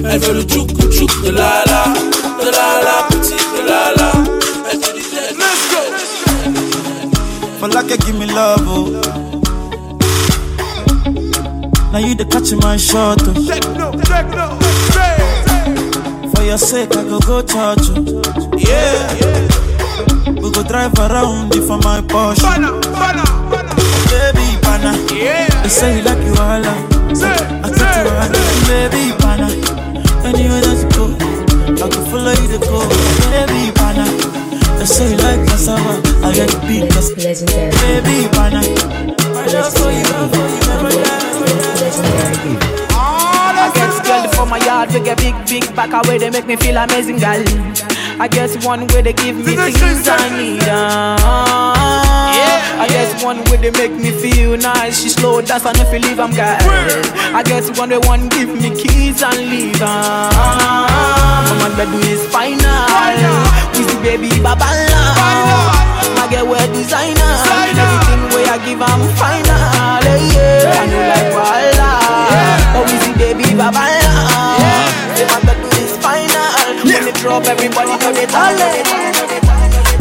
Elle 0.10 0.20
veut 0.20 0.34
le 0.34 0.44
tchouk 0.44 0.70
tchouk 0.92 1.24
de 1.24 1.32
la 1.32 1.64
la, 1.66 1.84
de 2.44 2.50
la 2.52 2.82
la 2.88 3.04
petite 3.10 3.50
de 3.58 3.62
la 3.68 3.94
la. 3.98 4.12
Elle 4.72 4.80
te 4.80 4.90
dit 4.96 5.08
tech, 5.10 5.36
let's 5.38 5.64
go. 5.72 5.80
For 7.60 7.68
like 7.70 7.98
give 8.06 8.18
me 8.18 8.26
love, 8.28 8.68
oh. 8.68 8.90
Now 11.92 12.00
you 12.00 12.16
the 12.16 12.26
catch 12.26 12.52
my 12.54 12.78
shot, 12.78 13.22
oh. 13.28 13.34
For 13.34 14.63
your 16.54 16.58
sake, 16.60 16.96
I 16.96 17.04
go 17.10 17.20
go 17.20 17.42
church, 17.42 17.90
oh. 17.98 18.22
Yeah, 18.58 19.10
We 20.30 20.52
go 20.54 20.62
drive 20.62 20.94
around 21.00 21.56
you 21.56 21.66
for 21.66 21.80
my 21.80 22.00
Porsche. 22.06 22.46
Baby, 24.14 24.62
pana. 24.62 24.94
They 25.10 25.70
say 25.70 25.98
you 25.98 26.04
like 26.04 26.22
you 26.22 26.34
all, 26.38 26.62
I 26.62 26.78
take 27.74 27.98
you 27.98 28.14
all, 28.14 28.30
baby, 28.70 29.18
pana. 29.18 29.50
Anywhere 30.30 30.62
that 30.62 30.78
you 30.78 30.90
go, 30.94 31.06
I 31.74 31.90
can 31.90 32.04
follow 32.12 32.34
you 32.38 32.48
to 32.54 32.60
go, 32.70 32.86
baby, 33.34 33.72
pana. 33.74 34.06
They 34.78 34.86
say 34.86 35.10
you 35.10 35.18
like 35.18 35.42
cassava, 35.50 35.94
I 36.24 36.34
get 36.36 36.50
the 36.50 36.60
beat, 36.68 36.92
cause 36.94 37.10
baby, 37.18 38.30
pana. 38.30 38.62
I 38.62 39.48
just 39.50 39.76
saw 39.76 39.90
you, 39.90 40.06
I 40.06 40.30
saw 40.30 40.46
you, 40.46 40.60
never 40.70 40.90
die. 41.04 42.23
I 44.44 44.46
from 44.46 44.60
my 44.60 44.66
yard, 44.66 44.92
we 44.92 45.00
get 45.00 45.18
big, 45.20 45.36
big 45.48 45.64
back 45.74 45.94
away, 45.94 46.18
they 46.18 46.30
make 46.30 46.46
me 46.46 46.58
feel 46.58 46.76
amazing, 46.76 47.16
girl. 47.16 47.40
I 48.20 48.28
guess 48.28 48.60
one 48.66 48.88
way 48.88 49.02
they 49.02 49.14
give 49.14 49.38
me 49.38 49.56
things 49.56 50.04
I 50.06 50.20
need. 50.36 50.68
Uh, 50.68 51.16
I 52.76 52.86
guess 52.90 53.24
one 53.24 53.40
way 53.46 53.56
they 53.56 53.72
make 53.72 53.94
me 53.96 54.12
feel 54.12 54.58
nice. 54.58 55.02
She 55.02 55.08
slow 55.08 55.40
dance 55.42 55.66
and 55.66 55.78
if 55.80 55.94
you 55.94 56.00
leave, 56.00 56.20
I'm 56.20 56.32
girl. 56.36 56.60
I 57.32 57.42
guess 57.46 57.72
one 57.80 57.92
way 57.92 58.00
one 58.00 58.28
give 58.28 58.50
me 58.50 58.76
keys 58.76 59.24
and 59.24 59.38
leave. 59.48 59.80
Uh, 59.80 60.28
Mama 61.48 61.72
do 61.80 62.00
is 62.12 62.28
final. 62.28 62.60
Easy 63.80 63.96
baby, 64.04 64.28
babala. 64.44 65.04
My 66.20 66.28
girl 66.30 66.52
wear 66.52 66.68
designer. 66.76 67.32
Everything 67.80 68.28
way 68.36 68.44
I 68.52 68.60
give, 68.66 68.82
I'm 68.82 69.08
final. 69.16 70.04
Yeah, 70.36 70.68
I 70.68 70.86
know 70.92 71.04
like 71.08 71.32
Walla. 71.32 71.92
Oh, 72.76 72.84
easy 72.92 73.14
baby, 73.18 73.56
babala. 73.56 73.93
Drop, 77.34 77.46
everybody. 77.48 77.90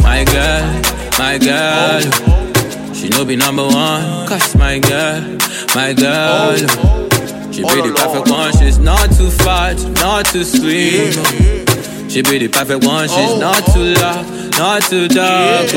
My 0.02 0.22
girl, 0.22 0.82
my 1.18 1.38
girl. 1.38 2.92
She 2.92 3.08
know 3.08 3.24
be 3.24 3.36
number 3.36 3.64
one. 3.66 4.28
Cause 4.28 4.54
my 4.54 4.78
girl, 4.78 5.38
my 5.74 5.94
girl. 5.94 6.58
She 7.50 7.62
be 7.62 7.80
the 7.88 7.94
perfect 7.96 8.28
one. 8.28 8.52
She's 8.58 8.78
not 8.78 9.12
too 9.12 9.30
fat, 9.30 9.82
not 10.02 10.26
too 10.26 10.44
sweet. 10.44 11.14
She 12.10 12.20
be 12.20 12.36
the 12.36 12.48
perfect 12.48 12.84
one. 12.84 13.08
She's 13.08 13.38
not 13.38 13.64
too 13.72 13.94
loud, 13.94 14.26
not 14.58 14.82
too 14.82 15.08
dark. 15.08 15.72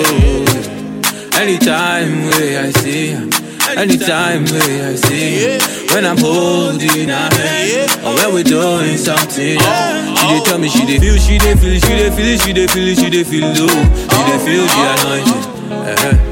Anytime 1.39 2.25
way 2.31 2.57
I 2.57 2.71
see 2.71 3.11
her. 3.11 3.29
Anytime 3.77 4.43
I 4.45 4.95
see 4.95 5.43
her. 5.43 5.59
When 5.93 6.05
I'm 6.05 6.17
holding 6.17 7.07
her 7.09 7.29
hand 7.31 7.91
Or 8.03 8.15
when 8.15 8.33
we're 8.33 8.43
doing 8.43 8.97
something 8.97 9.59
She 9.59 10.25
dey 10.27 10.41
tell 10.45 10.57
me 10.59 10.67
she 10.69 10.85
dey 10.85 10.99
feel, 10.99 11.17
she 11.17 11.37
dey 11.37 11.55
feel, 11.55 11.79
she 11.79 11.93
dey 11.95 12.09
feel, 12.11 12.37
she 12.39 12.53
dey 12.53 12.67
feel, 12.67 12.95
she 12.95 13.09
dey 13.09 13.23
feel 13.23 13.47
low 13.47 13.67
She 13.67 14.21
dey 14.27 14.39
feel 14.43 14.65
the 14.65 14.81
anointing 14.95 15.51
uh-huh. 15.71 16.31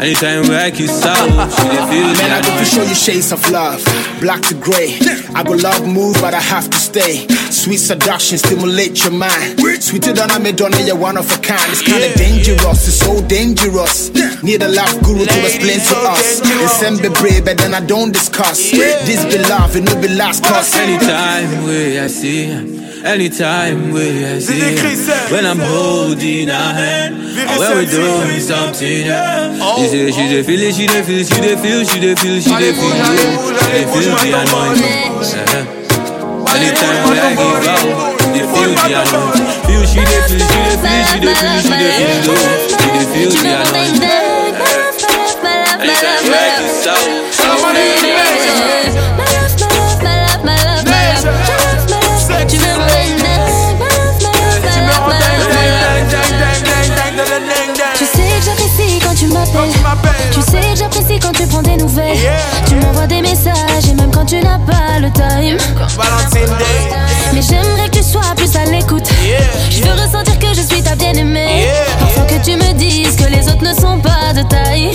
Anytime 0.00 0.42
where 0.48 0.66
I 0.66 0.70
kiss 0.70 1.02
her, 1.04 1.14
she 1.14 1.62
dey 1.62 1.84
feel 1.88 2.08
the 2.08 2.14
Man, 2.20 2.30
I 2.32 2.40
go 2.42 2.58
to 2.58 2.64
show 2.64 2.82
you 2.82 2.94
shades 2.94 3.32
of 3.32 3.48
love, 3.50 3.82
black 4.20 4.42
to 4.42 4.54
gray. 4.54 4.98
I 5.34 5.42
go 5.44 5.52
love 5.54 5.86
move, 5.86 6.16
but 6.20 6.34
I 6.34 6.40
have 6.40 6.68
to 6.68 6.76
stay. 6.94 7.26
Sweet 7.50 7.78
seduction, 7.78 8.38
stimulate 8.38 9.02
your 9.02 9.12
mind. 9.12 9.58
Sweeter 9.82 10.12
than 10.12 10.30
a 10.30 10.38
Madonna, 10.38 10.78
you're 10.86 10.96
one 10.96 11.16
of 11.16 11.26
a 11.26 11.38
kind. 11.42 11.66
It's 11.72 11.82
kinda 11.82 12.14
dangerous, 12.14 12.86
it's 12.86 12.98
so 13.02 13.20
dangerous. 13.26 14.10
Need 14.42 14.62
a 14.62 14.68
love 14.68 14.94
guru 15.02 15.24
to 15.26 15.38
explain 15.42 15.80
to 15.90 15.96
us. 16.14 16.40
And 16.42 16.70
send 16.70 17.02
be 17.02 17.08
brave, 17.20 17.44
but 17.44 17.58
then 17.58 17.74
I 17.74 17.80
don't 17.80 18.12
discuss. 18.12 18.70
This 18.70 19.24
be 19.26 19.38
love, 19.50 19.74
it 19.76 19.82
no 19.82 19.94
be 20.00 20.08
last 20.08 20.44
cause. 20.44 20.72
Anytime 20.74 21.64
way 21.66 21.98
I 22.00 22.06
see 22.06 22.46
her 22.46 22.62
Anytime 23.04 23.92
way 23.92 24.36
I 24.36 24.38
see 24.38 24.60
her 24.60 25.34
When 25.34 25.44
I'm 25.46 25.58
holding 25.58 26.48
her 26.48 26.72
hand 26.80 27.14
Or 27.50 27.58
when 27.60 27.70
we're 27.76 27.90
doing 27.90 28.40
something 28.40 29.04
She 29.76 29.84
say 29.92 30.10
she 30.10 30.24
dey 30.32 30.42
feel 30.42 30.62
it, 30.62 30.74
she 30.74 30.86
dey 30.86 31.02
feel, 31.02 31.24
she 31.24 31.40
dey 31.40 31.56
feel, 31.56 31.84
she 31.84 32.00
dey 32.00 32.14
feel, 32.14 32.40
she 32.40 32.50
dey 32.50 32.72
feel 32.72 32.90
She 33.60 33.70
dey 33.72 33.84
feel 33.92 34.16
the 34.16 34.30
anointing 34.40 35.04
uh-huh. 35.24 35.83
Anytime 36.54 36.98
way 37.10 37.18
I 37.18 37.34
give 37.34 37.66
out 37.66 37.82
She 38.20 38.28
dey 38.34 38.46
feel 38.46 38.72
the 38.74 38.92
anointing 38.94 39.48
Feel 39.66 39.84
she 39.86 40.00
dey 40.04 40.22
feel, 40.28 40.38
she 40.38 40.58
dey 40.62 40.76
feel, 40.82 41.02
she 41.04 41.18
dey 41.20 41.34
feel, 41.34 41.58
she 41.60 41.72
dey 41.74 41.90
feel 41.98 42.18
low 42.30 42.38
She 42.70 42.88
dey 42.94 43.06
feel 43.12 43.30
the 43.30 43.50
anointing 43.58 44.14
Anytime 45.82 46.22
way 46.30 46.38
I 46.38 46.62
kiss 46.62 46.86
out 46.86 47.02
She 47.34 47.48
dey 47.74 47.96
feel 48.00 49.24
Tu 57.96 58.04
sais 58.04 58.22
que 58.22 58.44
j'apprécie 58.44 58.98
quand 59.00 59.14
tu 59.14 59.26
m'appelles. 59.28 60.30
Tu 60.32 60.40
sais 60.42 60.60
que 60.72 60.76
j'apprécie 60.76 61.18
quand 61.20 61.32
tu 61.32 61.46
prends 61.46 61.62
des 61.62 61.76
nouvelles. 61.76 62.16
Tu 62.66 62.74
m'envoies 62.76 63.06
des 63.06 63.22
messages 63.22 63.83
quand 64.24 64.36
tu 64.36 64.42
n'as 64.42 64.58
pas 64.58 64.98
le 65.00 65.10
time. 65.10 65.58
Mais 67.32 67.42
j'aimerais 67.42 67.88
que 67.90 67.96
tu 67.98 68.02
sois 68.02 68.34
plus 68.36 68.54
à 68.56 68.64
l'écoute. 68.64 69.08
Je 69.70 69.82
veux 69.82 69.92
ressentir 69.92 70.38
que 70.38 70.54
je 70.54 70.62
suis 70.62 70.82
ta 70.82 70.94
bien-aimée. 70.94 71.68
Parfois 71.98 72.24
que 72.24 72.44
tu 72.44 72.56
me 72.56 72.72
dises 72.74 73.16
que 73.16 73.24
les 73.24 73.46
autres 73.48 73.62
ne 73.62 73.74
sont 73.74 73.98
pas 74.00 74.32
de 74.32 74.42
taille. 74.42 74.92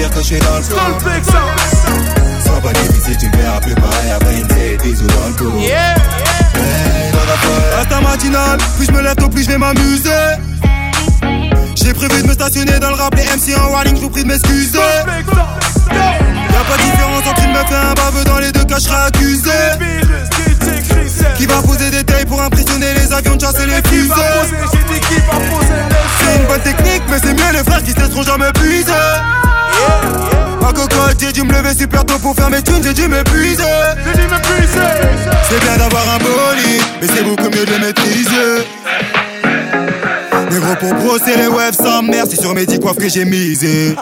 Dire 0.00 0.10
que 0.10 0.20
je 0.20 0.24
suis 0.24 0.38
dans 0.38 0.56
le. 0.56 0.62
Sois 0.62 2.60
pas 2.62 2.72
difficile, 2.72 3.16
tu 3.18 3.26
me 3.26 3.36
verras 3.36 3.60
plus 3.60 3.74
pareil 3.74 4.10
après 4.14 4.34
une 4.34 4.46
tête, 4.46 4.82
bisous 4.82 5.06
dans 5.06 5.28
le 5.28 5.34
cou. 5.34 5.58
Hey, 5.58 7.12
dans 7.12 7.26
la 7.26 7.36
folle. 7.36 7.80
Instant 7.80 8.02
matinal, 8.02 8.58
plus 8.76 8.86
je 8.86 8.92
me 8.92 9.02
lève 9.02 9.14
tôt, 9.16 9.28
plus 9.28 9.44
je 9.44 9.50
vais 9.50 9.58
m'amuser. 9.58 10.10
J'ai 11.74 11.92
prévu 11.92 12.22
de 12.22 12.28
me 12.28 12.32
stationner 12.32 12.78
dans 12.78 12.90
le 12.90 12.94
rap, 12.94 13.14
les 13.14 13.24
MC 13.24 13.58
en 13.58 13.72
warning, 13.72 13.96
je 13.96 14.00
vous 14.00 14.10
prie 14.10 14.22
de 14.22 14.28
m'excuser. 14.28 14.78
Y'a 14.78 16.64
pas 16.64 16.76
de 16.76 16.82
différence 16.82 17.26
entre 17.26 17.44
une 17.44 17.52
meuf 17.52 17.70
et 17.70 17.74
un 17.74 17.94
baveux, 17.94 18.24
dans 18.24 18.38
les 18.38 18.52
deux 18.52 18.64
cas 18.64 18.76
je 18.76 18.84
serai 18.84 19.06
accusé. 19.06 19.50
Qui 21.36 21.46
va 21.46 21.60
poser 21.62 21.90
des 21.90 22.04
tailles 22.04 22.26
pour 22.26 22.40
impressionner 22.40 22.94
les 22.94 23.12
avions 23.12 23.36
de 23.36 23.40
chasse 23.40 23.60
et 23.60 23.66
les 23.66 23.82
fusées 23.88 24.14
C'est 26.18 26.40
une 26.40 26.46
bonne 26.46 26.62
technique, 26.62 27.02
mais 27.10 27.18
c'est 27.22 27.34
mieux 27.34 27.52
les 27.52 27.64
frères 27.64 27.82
qui 27.82 27.90
se 27.90 27.96
laisseront 27.96 28.22
seront 28.22 28.22
jamais 28.22 28.48
épuisés. 28.48 29.49
Ma 30.60 30.72
cocotte, 30.72 31.16
j'ai 31.18 31.32
dû 31.32 31.42
me 31.42 31.52
lever 31.52 31.74
super 31.78 32.04
tôt 32.04 32.18
pour 32.18 32.34
faire 32.34 32.50
mes 32.50 32.62
tunes, 32.62 32.82
j'ai 32.82 32.94
dû 32.94 33.08
m'épuiser. 33.08 33.62
J'ai 34.04 34.12
dû 34.20 34.28
m'épuiser. 34.28 34.90
C'est 35.48 35.60
bien 35.60 35.76
d'avoir 35.76 36.02
un 36.14 36.18
bolide, 36.18 36.82
mais 37.00 37.08
c'est 37.08 37.22
beaucoup 37.22 37.50
mieux 37.50 37.64
de 37.64 37.72
le 37.72 37.78
maîtriser. 37.78 38.66
Négro 40.50 40.74
pour 40.80 40.94
brosser 40.94 41.36
les 41.36 41.46
webs 41.46 41.74
sans 41.74 42.02
merde, 42.02 42.28
c'est 42.28 42.40
sur 42.40 42.54
mes 42.54 42.66
10 42.66 42.80
coiffes 42.80 42.96
que 42.96 43.08
j'ai 43.08 43.24
misé. 43.24 43.90
Hey! 43.90 43.96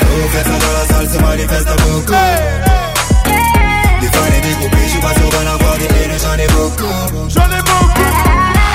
Faut 0.00 0.28
faire 0.32 0.44
ça 0.44 0.58
dans 0.58 0.72
la 0.72 0.86
salle, 0.88 1.08
se 1.08 1.22
manifeste 1.22 1.68
à 1.68 1.76
beaucoup. 1.76 2.12
Des 4.00 4.06
fans 4.08 4.36
et 4.36 4.40
des 4.40 4.54
groupés, 4.54 4.78
je 4.84 4.90
suis 4.90 5.00
pas 5.00 5.14
sûr 5.14 5.30
d'en 5.30 5.52
avoir 5.52 5.78
des 5.78 5.86
j'en 6.18 6.34
ai 6.34 6.46
beaucoup. 6.48 7.28
J'en 7.28 7.44
ai 7.44 7.62
beaucoup. 7.62 8.10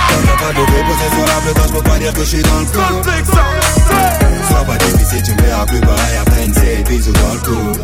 Quand 0.10 0.22
y'a 0.26 0.38
pas 0.40 0.54
de 0.54 0.60
reposer 0.60 1.10
sur 1.12 1.26
la 1.26 1.68
je 1.68 1.74
peux 1.74 1.84
pas 1.84 2.00
dire 2.00 2.14
que 2.14 2.20
je 2.22 2.26
suis 2.26 2.44
dans 2.44 2.60
le 2.60 2.66
coup. 2.66 4.24
Sois 4.48 4.64
pas 4.66 4.78
difficile, 4.78 5.24
tu 5.24 5.32
me 5.34 5.41
verras 5.41 5.66
plus 5.66 5.82
pareil 5.82 6.18
après 6.22 6.46
une 6.46 6.54
série 6.54 6.84
bisous 6.84 7.12
dans 7.14 7.34
le 7.34 7.39
cou. 7.39 7.80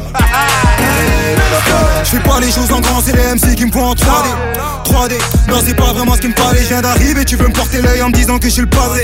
Je 2.03 2.09
fais 2.09 2.19
pas 2.19 2.39
les 2.39 2.51
choses 2.51 2.71
en 2.71 2.81
grand, 2.81 3.01
c'est 3.01 3.15
les 3.15 3.35
MC 3.35 3.55
qui 3.55 3.65
me 3.65 3.71
font 3.71 3.85
en 3.85 3.93
3D 3.93 4.27
3D, 4.83 5.13
non 5.47 5.57
c'est 5.65 5.75
pas 5.75 5.93
vraiment 5.93 6.15
ce 6.15 6.21
qui 6.21 6.27
me 6.27 6.33
fallait. 6.33 6.61
Je 6.63 6.67
viens 6.67 6.81
d'arriver, 6.81 7.23
tu 7.23 7.35
veux 7.35 7.47
me 7.47 7.53
porter 7.53 7.81
l'œil 7.81 8.01
en 8.01 8.09
me 8.09 8.13
disant 8.13 8.39
que 8.39 8.45
je 8.45 8.49
suis 8.49 8.61
le 8.61 8.69
padré 8.69 9.03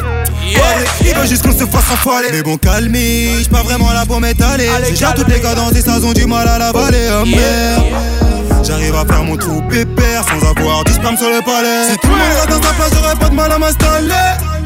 Il 1.02 1.14
veut 1.16 1.28
juste 1.28 1.44
qu'on 1.44 1.58
se 1.58 1.66
fasse 1.66 1.88
rafaler 1.90 2.30
Mais 2.32 2.42
bon 2.44 2.58
calme, 2.58 2.94
j'suis 2.94 3.50
pas 3.50 3.64
vraiment 3.64 3.92
là 3.94 4.06
pour 4.06 4.20
m'étaler. 4.20 4.68
J'ai 4.86 4.92
déjà 4.92 5.14
toutes 5.14 5.30
les 5.30 5.40
cadences 5.40 5.76
et 5.76 5.82
ça 5.82 6.00
ont 6.00 6.14
du 6.14 6.26
mal 6.26 6.48
à 6.48 6.58
l'avaler. 6.58 7.10
Oh 7.22 7.26
merde 7.26 8.27
J'arrive 8.68 8.96
à 8.96 9.06
faire 9.06 9.24
mon 9.24 9.38
trou 9.38 9.62
pépère 9.70 10.26
sans 10.28 10.46
avoir 10.46 10.84
du 10.84 10.92
spam 10.92 11.16
sur 11.16 11.30
le 11.30 11.40
palais. 11.40 11.90
Si 11.90 11.98
tout 12.00 12.10
le 12.10 12.16
monde 12.16 12.34
reste 12.36 12.50
dans 12.50 12.62
sa 12.62 12.74
place, 12.74 12.92
j'aurais 12.94 13.16
pas 13.16 13.30
de 13.30 13.34
mal 13.34 13.50
à 13.50 13.58
m'installer. 13.58 14.10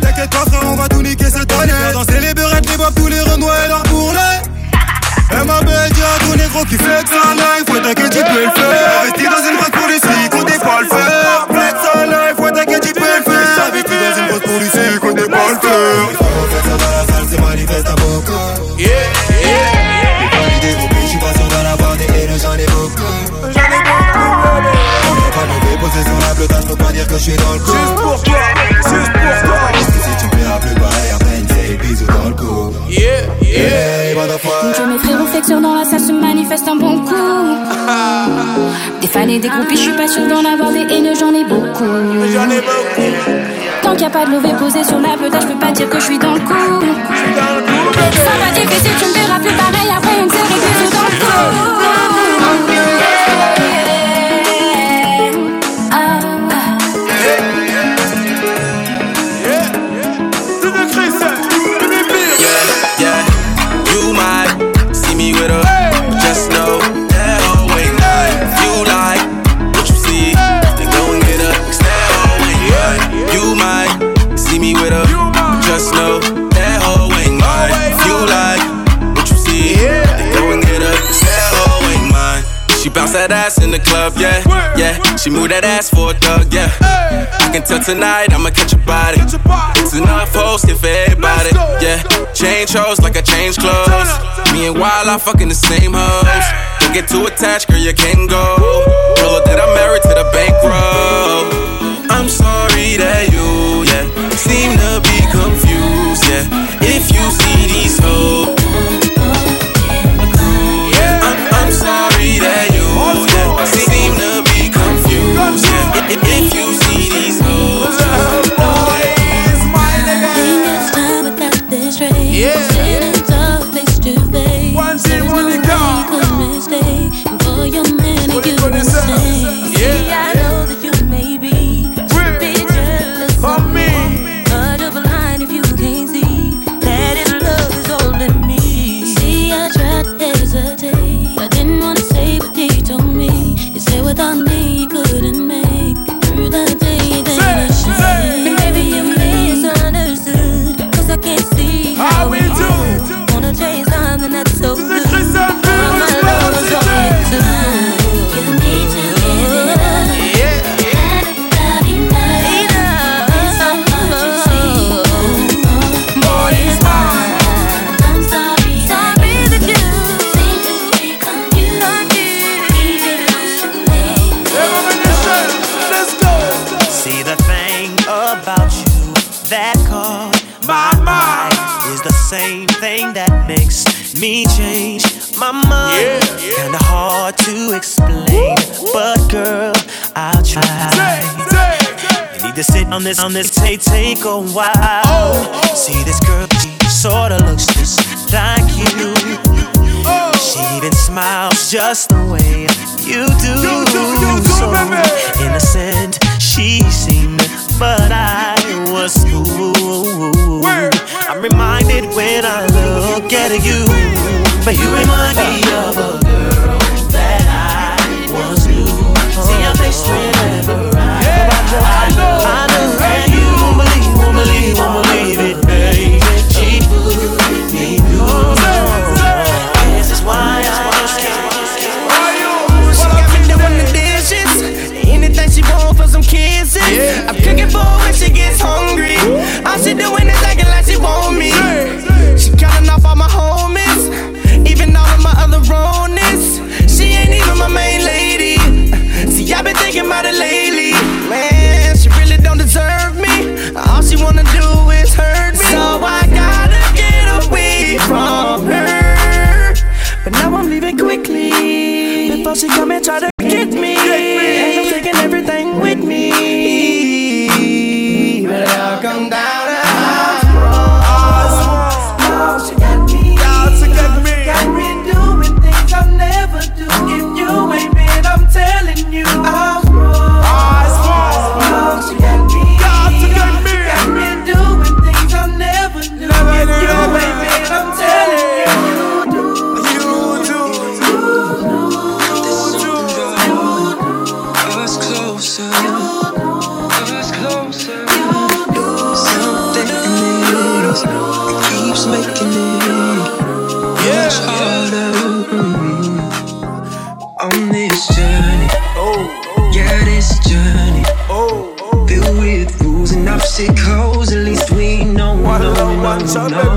T'inquiète 0.02 0.32
pas 0.32 0.46
frère, 0.50 0.72
on 0.72 0.76
va 0.76 0.88
tout 0.90 1.04
niquer 1.04 1.26
cette 1.26 1.52
année. 1.52 1.94
Danser 1.94 2.20
les 2.20 2.34
beurrettes, 2.34 2.68
les 2.68 2.78
bobs, 2.78 2.96
tous 2.96 3.08
les 3.08 3.20
renois 3.20 3.54
et 3.64 3.68
leurs 3.68 3.84
bourrelets. 3.84 4.42
Et 5.32 5.46
ma 5.46 5.62
belle 5.62 5.92
dit 5.92 6.02
à 6.02 6.20
tous 6.26 6.36
négros 6.36 6.66
qui 6.66 6.78
flex 6.78 7.12
sa 7.12 7.36
life 7.36 7.64
Faut 7.68 7.78
t'inquiète, 7.78 8.10
tu 8.10 8.24
peux 8.24 8.44
le 8.44 8.52
faire. 8.52 9.02
Investi 9.04 9.24
dans 9.24 9.50
une 9.50 9.58
grosse 9.58 9.70
police, 9.70 10.30
comptez 10.32 10.60
pas 10.60 10.82
le 10.82 10.88
faire 10.88 11.48
Flex 11.52 11.76
sa 11.94 12.06
life, 12.06 12.36
faut 12.38 12.50
t'inquiète, 12.50 12.82
tu 12.82 12.94
peux 12.94 13.00
le 13.02 13.32
faire. 13.32 13.66
Investi 13.68 13.94
dans 13.94 14.20
une 14.20 14.28
grosse 14.30 14.52
police, 14.52 15.00
comptez 15.00 15.30
pas 15.30 15.48
le 15.52 15.70
faire 15.70 16.21
j'suis 27.22 27.38
dans 27.38 27.54
le 27.54 27.60
coup. 27.60 27.72
Juste 27.72 27.96
pour 27.96 28.24
toi, 28.24 28.36
juste 28.90 29.14
pour 29.14 29.50
toi. 29.50 29.60
Si 29.78 30.18
tu 30.18 30.36
me 30.36 30.42
verras 30.42 30.60
plus 30.60 30.76
pareil, 30.76 31.12
après 31.14 31.40
une 31.40 31.48
série 31.48 31.78
de 31.78 31.82
bisous 31.82 32.06
dans 32.08 32.30
le 32.30 32.36
cou 32.36 32.74
Yeah, 32.90 33.28
yeah. 33.42 34.16
Motherfucker. 34.16 34.74
Dieu 34.76 34.86
mes 34.88 34.98
frérots 34.98 35.26
flexion 35.28 35.62
dans 35.62 35.76
la 35.76 35.86
salle 35.86 36.00
se 36.00 36.12
manifeste 36.12 36.68
un 36.68 36.76
bon 36.76 37.00
coup. 37.06 37.14
Des 39.02 39.08
fans 39.08 39.28
et 39.28 39.40
des 39.40 39.50
groupies, 39.50 39.78
je 39.78 39.82
suis 39.82 39.94
pas 39.94 40.08
sûr 40.08 40.28
d'en 40.28 40.44
avoir 40.46 40.72
des 40.72 40.86
haineux, 40.94 41.14
j'en 41.20 41.34
ai 41.34 41.44
beaucoup. 41.44 41.86
J'en 42.34 42.50
ai 42.50 42.62
beaucoup. 42.62 43.12
Tant 43.82 43.92
qu'il 43.94 44.02
y 44.02 44.06
a 44.06 44.10
pas 44.10 44.26
de 44.26 44.32
levé 44.32 44.54
posé 44.60 44.84
sur 44.84 45.00
la 45.00 45.18
pelote, 45.18 45.42
je 45.42 45.48
peux 45.48 45.60
pas 45.60 45.72
dire 45.72 45.90
que 45.90 46.00
je 46.00 46.06
suis 46.06 46.20
dans 46.20 46.34
le 46.34 46.40
coup. 46.40 46.86
Ça 48.14 48.34
va 48.42 48.60
difficile, 48.60 48.92
tu 49.00 49.06
me 49.06 49.14
verras 49.14 49.40
plus 49.40 49.54
pareil 49.54 49.90
après 49.96 50.24
une 50.24 50.30
série 50.30 50.54
de 50.54 50.68
bisous 50.68 50.92
dans 50.92 51.04
le 51.04 51.20
cou 51.20 51.81
bounce 83.12 83.28
that 83.28 83.32
ass 83.32 83.64
in 83.64 83.72
the 83.72 83.80
club, 83.80 84.14
yeah, 84.18 84.40
yeah. 84.78 84.96
She 85.18 85.30
move 85.30 85.50
that 85.50 85.64
ass 85.64 85.90
for 85.90 86.12
a 86.12 86.14
thug, 86.14 86.54
yeah. 86.54 86.72
I 86.80 87.50
can 87.52 87.64
tell 87.64 87.84
tonight 87.84 88.32
I'ma 88.34 88.50
catch 88.52 88.74
a 88.74 88.78
body. 88.78 89.20
It's 89.20 89.94
enough 89.94 90.34
hosting 90.34 90.78
for 90.78 90.88
everybody, 90.88 91.52
yeah. 91.84 92.04
Change 92.34 92.72
hoes 92.74 93.00
like 93.02 93.18
I 93.18 93.22
change 93.22 93.58
clothes. 93.58 94.12
Me 94.54 94.68
and 94.68 94.80
Wild 94.80 95.08
I 95.08 95.18
fucking 95.18 95.50
the 95.50 95.56
same 95.56 95.94
hoes. 95.94 96.48
Don't 96.80 96.94
get 96.94 97.10
too 97.10 97.26
attached, 97.26 97.68
girl, 97.68 97.80
you 97.80 97.94
can 97.94 98.28
go. 98.28 98.44
Girl, 99.20 99.44
that 99.44 99.60
I'm 99.60 99.74
married 99.76 100.04
to 100.04 100.14
the 100.16 100.28
bankroll. 100.32 101.52
I'm 102.12 102.30
sorry 102.30 102.96
that 102.96 103.28
you, 103.32 103.84
yeah, 103.88 104.08
seem 104.36 104.78
to 104.80 104.92
be 105.04 105.18
confused, 105.32 106.24
yeah. 106.32 106.48
If 106.80 107.12
you 107.12 107.24
see 107.32 107.68
these 107.68 108.00
hoes. 108.00 108.61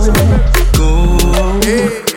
Go, 0.05 1.17
I 1.33 2.14